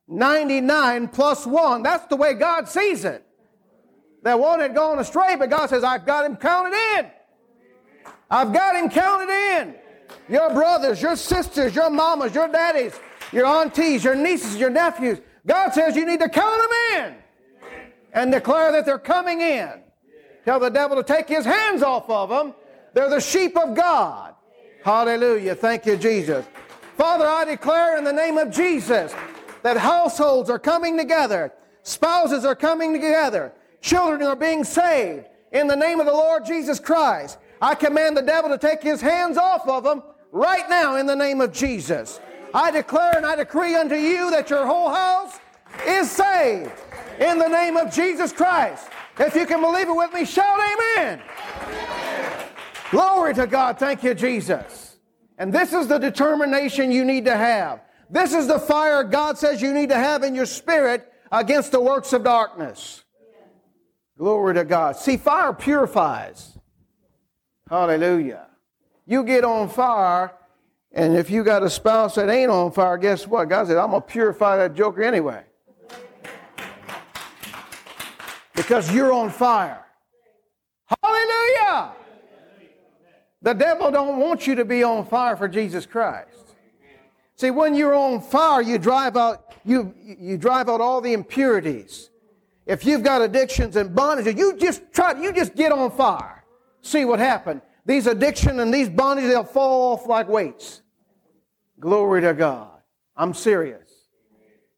99 0.07 1.09
plus 1.09 1.47
1. 1.47 1.83
That's 1.83 2.07
the 2.07 2.17
way 2.17 2.33
God 2.33 2.67
sees 2.67 3.05
it. 3.05 3.23
That 4.23 4.41
one 4.41 4.61
had 4.61 4.75
gone 4.75 4.99
astray, 4.99 5.37
but 5.37 5.51
God 5.51 5.69
says, 5.69 5.85
I've 5.85 6.07
got 6.07 6.25
him 6.25 6.37
counted 6.37 6.75
in. 6.99 7.11
I've 8.31 8.53
got 8.53 8.75
him 8.75 8.89
counted 8.89 9.29
in. 9.29 9.75
Your 10.29 10.53
brothers, 10.53 11.01
your 11.01 11.17
sisters, 11.17 11.75
your 11.75 11.91
mamas, 11.91 12.35
your 12.35 12.49
daddies, 12.49 12.99
your 13.33 13.47
aunties, 13.47 14.05
your 14.05 14.15
nieces, 14.15 14.57
your 14.57 14.71
nephews. 14.71 15.21
God 15.47 15.73
says 15.73 15.97
you 15.97 16.05
need 16.07 16.21
to 16.21 16.29
count 16.29 16.61
them 16.61 17.05
in 17.05 17.15
and 18.13 18.33
declare 18.33 18.73
that 18.73 18.85
they're 18.85 18.99
coming 18.99 19.41
in. 19.41 19.71
Tell 20.45 20.61
the 20.61 20.71
devil 20.71 20.97
to 20.97 21.03
take 21.03 21.29
his 21.29 21.45
hands 21.45 21.83
off 21.83 22.09
of 22.09 22.29
them. 22.29 22.55
They're 22.95 23.11
the 23.11 23.21
sheep 23.21 23.57
of 23.57 23.75
God. 23.75 24.35
Hallelujah. 24.85 25.55
Thank 25.55 25.87
you, 25.87 25.97
Jesus. 25.97 26.47
Father, 26.97 27.27
I 27.27 27.45
declare 27.45 27.99
in 27.99 28.05
the 28.05 28.13
name 28.13 28.39
of 28.39 28.51
Jesus 28.51 29.15
that 29.63 29.77
households 29.77 30.51
are 30.51 30.59
coming 30.59 30.97
together, 30.97 31.53
spouses 31.83 32.45
are 32.45 32.55
coming 32.55 32.93
together, 32.93 33.53
children 33.81 34.23
are 34.23 34.37
being 34.37 34.65
saved 34.65 35.27
in 35.53 35.67
the 35.67 35.77
name 35.77 36.01
of 36.01 36.07
the 36.07 36.13
Lord 36.13 36.45
Jesus 36.45 36.81
Christ. 36.81 37.39
I 37.61 37.75
command 37.75 38.17
the 38.17 38.23
devil 38.23 38.51
to 38.51 38.59
take 38.59 38.83
his 38.83 39.01
hands 39.01 39.37
off 39.37 39.69
of 39.69 39.85
them 39.85 40.03
right 40.33 40.69
now 40.69 40.97
in 40.97 41.07
the 41.07 41.17
name 41.17 41.41
of 41.41 41.53
Jesus. 41.53 42.21
I 42.55 42.71
declare 42.71 43.17
and 43.17 43.27
I 43.27 43.37
decree 43.37 43.75
unto 43.75 43.95
you 43.95 44.31
that 44.31 44.51
your 44.51 44.67
whole 44.67 44.89
house 44.89 45.39
is 45.87 46.11
saved 46.11 46.73
in 47.21 47.39
the 47.39 47.49
name 47.49 47.77
of 47.77 47.93
Jesus 47.93 48.33
Christ. 48.33 48.89
If 49.19 49.35
you 49.35 49.47
can 49.47 49.61
believe 49.61 49.89
it 49.89 49.97
with 49.97 50.13
me, 50.13 50.25
shout 50.25 50.61
amen. 50.61 51.21
Glory 52.91 53.35
to 53.35 53.47
God. 53.47 53.79
Thank 53.79 54.03
you, 54.03 54.15
Jesus. 54.15 54.97
And 55.37 55.53
this 55.53 55.73
is 55.73 55.89
the 55.89 55.99
determination 55.99 56.91
you 56.91 57.05
need 57.05 57.25
to 57.27 57.37
have. 57.37 57.81
This 58.11 58.33
is 58.33 58.47
the 58.47 58.59
fire 58.59 59.05
God 59.05 59.37
says 59.37 59.61
you 59.61 59.75
need 59.75 59.91
to 59.91 59.97
have 59.97 60.23
in 60.23 60.35
your 60.35 60.47
spirit 60.47 61.13
against 61.31 61.73
the 61.73 61.81
works 61.81 62.13
of 62.13 62.25
darkness. 62.25 63.05
Glory 64.17 64.55
to 64.55 64.65
God. 64.65 64.97
See, 64.97 65.17
fire 65.17 65.53
purifies. 65.53 66.58
Hallelujah. 67.69 68.47
You 69.07 69.25
get 69.25 69.45
on 69.45 69.69
fire, 69.69 70.33
and 70.93 71.17
if 71.17 71.31
you 71.31 71.45
got 71.45 71.63
a 71.63 71.71
spouse 71.71 72.15
that 72.15 72.29
ain't 72.29 72.51
on 72.51 72.73
fire, 72.73 72.97
guess 72.99 73.27
what? 73.27 73.49
God 73.49 73.67
said, 73.67 73.77
I'm 73.77 73.91
going 73.91 74.03
to 74.03 74.07
purify 74.07 74.57
that 74.57 74.75
joker 74.75 75.03
anyway. 75.03 75.43
Because 78.55 78.93
you're 78.93 79.13
on 79.13 79.31
fire. 79.31 79.85
Hallelujah. 81.03 81.93
The 83.41 83.53
devil 83.55 83.91
don't 83.91 84.19
want 84.19 84.47
you 84.47 84.55
to 84.57 84.65
be 84.65 84.83
on 84.83 85.07
fire 85.07 85.37
for 85.37 85.47
Jesus 85.47 85.87
Christ. 85.87 86.55
See, 87.37 87.51
when 87.51 87.75
you're 87.75 87.95
on 87.95 88.21
fire, 88.21 88.61
you 88.63 88.79
drive 88.79 89.17
out, 89.17 89.55
you, 89.65 89.95
you 89.97 90.37
drive 90.37 90.69
out 90.69 90.81
all 90.81 91.01
the 91.01 91.13
impurities. 91.13 92.11
If 92.67 92.85
you've 92.85 93.05
got 93.05 93.23
addictions 93.23 93.77
and 93.77 93.97
bondages, 93.97 94.37
you 94.37 94.57
just 94.57 94.83
try, 94.93 95.19
you 95.21 95.33
just 95.33 95.55
get 95.55 95.71
on 95.71 95.91
fire. 95.93 96.38
See 96.89 97.05
what 97.05 97.19
happened. 97.19 97.61
These 97.85 98.07
addiction 98.07 98.61
and 98.61 98.73
these 98.73 98.89
bondages, 98.89 99.29
they'll 99.29 99.45
fall 99.45 99.93
off 99.93 100.07
like 100.07 100.27
weights. 100.27 100.81
Glory 101.79 102.23
to 102.23 102.33
God. 102.33 102.81
I'm 103.15 103.35
serious. 103.35 103.91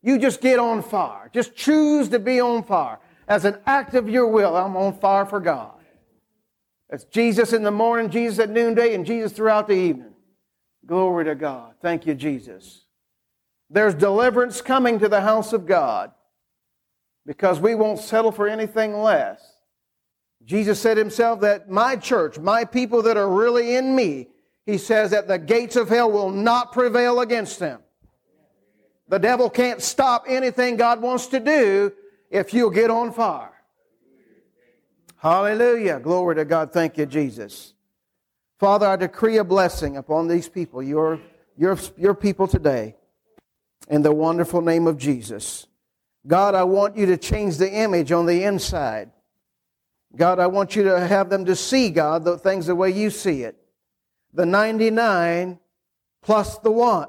You 0.03 0.19
just 0.19 0.41
get 0.41 0.59
on 0.59 0.83
fire. 0.83 1.31
Just 1.33 1.55
choose 1.55 2.09
to 2.09 2.19
be 2.19 2.41
on 2.41 2.65
fire. 2.65 2.99
As 3.29 3.45
an 3.45 3.59
act 3.65 3.95
of 3.95 4.09
your 4.09 4.27
will, 4.27 4.57
I'm 4.57 4.77
on 4.77 4.99
fire 4.99 5.25
for 5.25 5.39
God. 5.39 5.75
It's 6.89 7.05
Jesus 7.05 7.53
in 7.53 7.63
the 7.63 7.71
morning, 7.71 8.11
Jesus 8.11 8.41
at 8.41 8.51
noonday, 8.51 8.97
and 8.97 9.07
Jesus 9.07 9.31
throughout 9.31 9.69
the 9.69 9.75
evening. 9.75 10.15
Glory 10.85 11.27
to 11.27 11.37
God. 11.37 11.75
Thank 11.81 12.07
you, 12.07 12.15
Jesus. 12.15 12.87
There's 13.69 13.95
deliverance 13.95 14.61
coming 14.61 14.99
to 14.99 15.09
the 15.09 15.21
house 15.21 15.53
of 15.53 15.65
God 15.65 16.11
because 17.25 17.61
we 17.61 17.77
won't 17.77 18.01
settle 18.01 18.33
for 18.33 18.49
anything 18.49 18.95
less. 18.95 19.50
Jesus 20.45 20.81
said 20.81 20.97
himself 20.97 21.41
that 21.41 21.71
my 21.71 21.97
church, 21.97 22.39
my 22.39 22.65
people 22.65 23.03
that 23.03 23.17
are 23.17 23.29
really 23.29 23.77
in 23.77 23.95
me, 23.95 24.29
he 24.67 24.79
says 24.79 25.11
that 25.11 25.29
the 25.29 25.39
gates 25.39 25.77
of 25.77 25.89
hell 25.89 26.11
will 26.11 26.31
not 26.31 26.73
prevail 26.73 27.21
against 27.21 27.59
them. 27.59 27.81
The 29.09 29.19
devil 29.19 29.51
can't 29.51 29.83
stop 29.83 30.25
anything 30.29 30.77
God 30.77 31.03
wants 31.03 31.27
to 31.29 31.41
do 31.41 31.93
if 32.31 32.55
you'll 32.55 32.71
get 32.71 32.91
on 32.91 33.13
fire. 33.13 33.53
Hallelujah. 35.17 36.01
Glory 36.01 36.37
to 36.37 36.45
God. 36.45 36.73
Thank 36.73 36.97
you, 36.97 37.07
Jesus. 37.07 37.75
Father, 38.59 38.87
I 38.87 38.97
decree 38.97 39.39
a 39.39 39.45
blessing 39.45 39.97
upon 39.97 40.29
these 40.29 40.49
people, 40.49 40.83
your, 40.83 41.21
your, 41.57 41.77
your 41.97 42.15
people 42.15 42.47
today, 42.47 42.95
in 43.89 44.03
the 44.03 44.13
wonderful 44.13 44.61
name 44.61 44.87
of 44.87 44.97
Jesus. 44.97 45.67
God, 46.27 46.55
I 46.55 46.65
want 46.65 46.97
you 46.97 47.07
to 47.07 47.17
change 47.17 47.57
the 47.57 47.71
image 47.71 48.13
on 48.13 48.27
the 48.27 48.45
inside. 48.45 49.11
God, 50.17 50.39
I 50.39 50.47
want 50.49 50.75
you 50.75 50.83
to 50.85 51.07
have 51.07 51.31
them 51.31 51.45
to 51.45 51.55
see, 51.55 51.91
God, 51.91 52.25
the 52.25 52.37
things 52.37 52.67
the 52.67 52.75
way 52.75 52.91
you 52.91 53.11
see 53.11 53.43
it. 53.43 53.57
The 54.33 54.47
99 54.47 55.59
plus 56.23 56.59
the 56.59 56.71
one. 56.71 57.09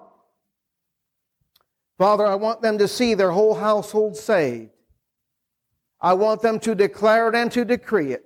Father, 1.97 2.25
I 2.25 2.35
want 2.35 2.61
them 2.61 2.77
to 2.77 2.87
see 2.87 3.13
their 3.13 3.31
whole 3.31 3.55
household 3.55 4.17
saved. 4.17 4.71
I 5.99 6.13
want 6.13 6.41
them 6.41 6.59
to 6.61 6.73
declare 6.73 7.29
it 7.29 7.35
and 7.35 7.51
to 7.51 7.63
decree 7.63 8.11
it 8.13 8.25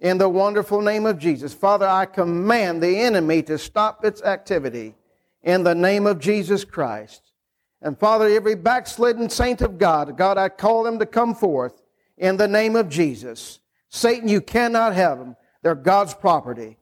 in 0.00 0.18
the 0.18 0.28
wonderful 0.28 0.82
name 0.82 1.06
of 1.06 1.18
Jesus. 1.18 1.54
Father, 1.54 1.86
I 1.86 2.06
command 2.06 2.82
the 2.82 2.98
enemy 3.00 3.42
to 3.44 3.58
stop 3.58 4.04
its 4.04 4.22
activity 4.22 4.94
in 5.42 5.62
the 5.62 5.74
name 5.74 6.06
of 6.06 6.18
Jesus 6.18 6.64
Christ. 6.64 7.32
And 7.80 7.98
Father, 7.98 8.26
every 8.28 8.56
backslidden 8.56 9.30
saint 9.30 9.62
of 9.62 9.78
God, 9.78 10.16
God, 10.16 10.38
I 10.38 10.48
call 10.48 10.82
them 10.82 10.98
to 10.98 11.06
come 11.06 11.34
forth 11.34 11.82
in 12.18 12.36
the 12.36 12.48
name 12.48 12.76
of 12.76 12.88
Jesus. 12.88 13.60
Satan, 13.90 14.28
you 14.28 14.40
cannot 14.40 14.94
have 14.94 15.18
them. 15.18 15.36
They're 15.62 15.74
God's 15.74 16.14
property. 16.14 16.78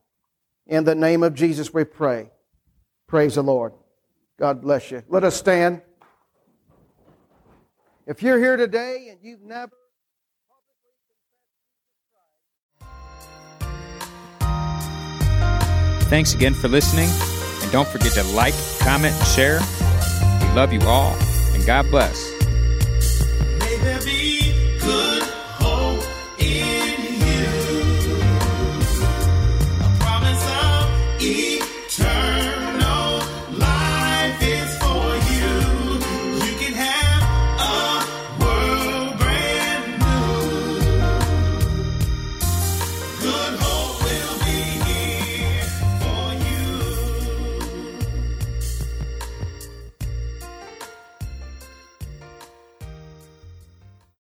In 0.66 0.84
the 0.84 0.94
name 0.94 1.22
of 1.22 1.34
Jesus, 1.34 1.72
we 1.72 1.84
pray. 1.84 2.30
Praise 3.06 3.34
the 3.34 3.42
Lord. 3.42 3.72
God 4.38 4.62
bless 4.62 4.90
you. 4.90 5.02
Let 5.08 5.24
us 5.24 5.36
stand. 5.36 5.82
If 8.06 8.22
you're 8.22 8.38
here 8.38 8.56
today 8.56 9.08
and 9.10 9.18
you've 9.22 9.42
never 9.42 9.72
Thanks 16.14 16.34
again 16.34 16.54
for 16.54 16.68
listening, 16.68 17.08
and 17.62 17.72
don't 17.72 17.88
forget 17.88 18.12
to 18.12 18.22
like, 18.34 18.54
comment, 18.78 19.14
and 19.16 19.26
share. 19.26 19.58
We 20.40 20.54
love 20.54 20.72
you 20.72 20.80
all, 20.82 21.16
and 21.54 21.66
God 21.66 21.90
bless. 21.90 22.34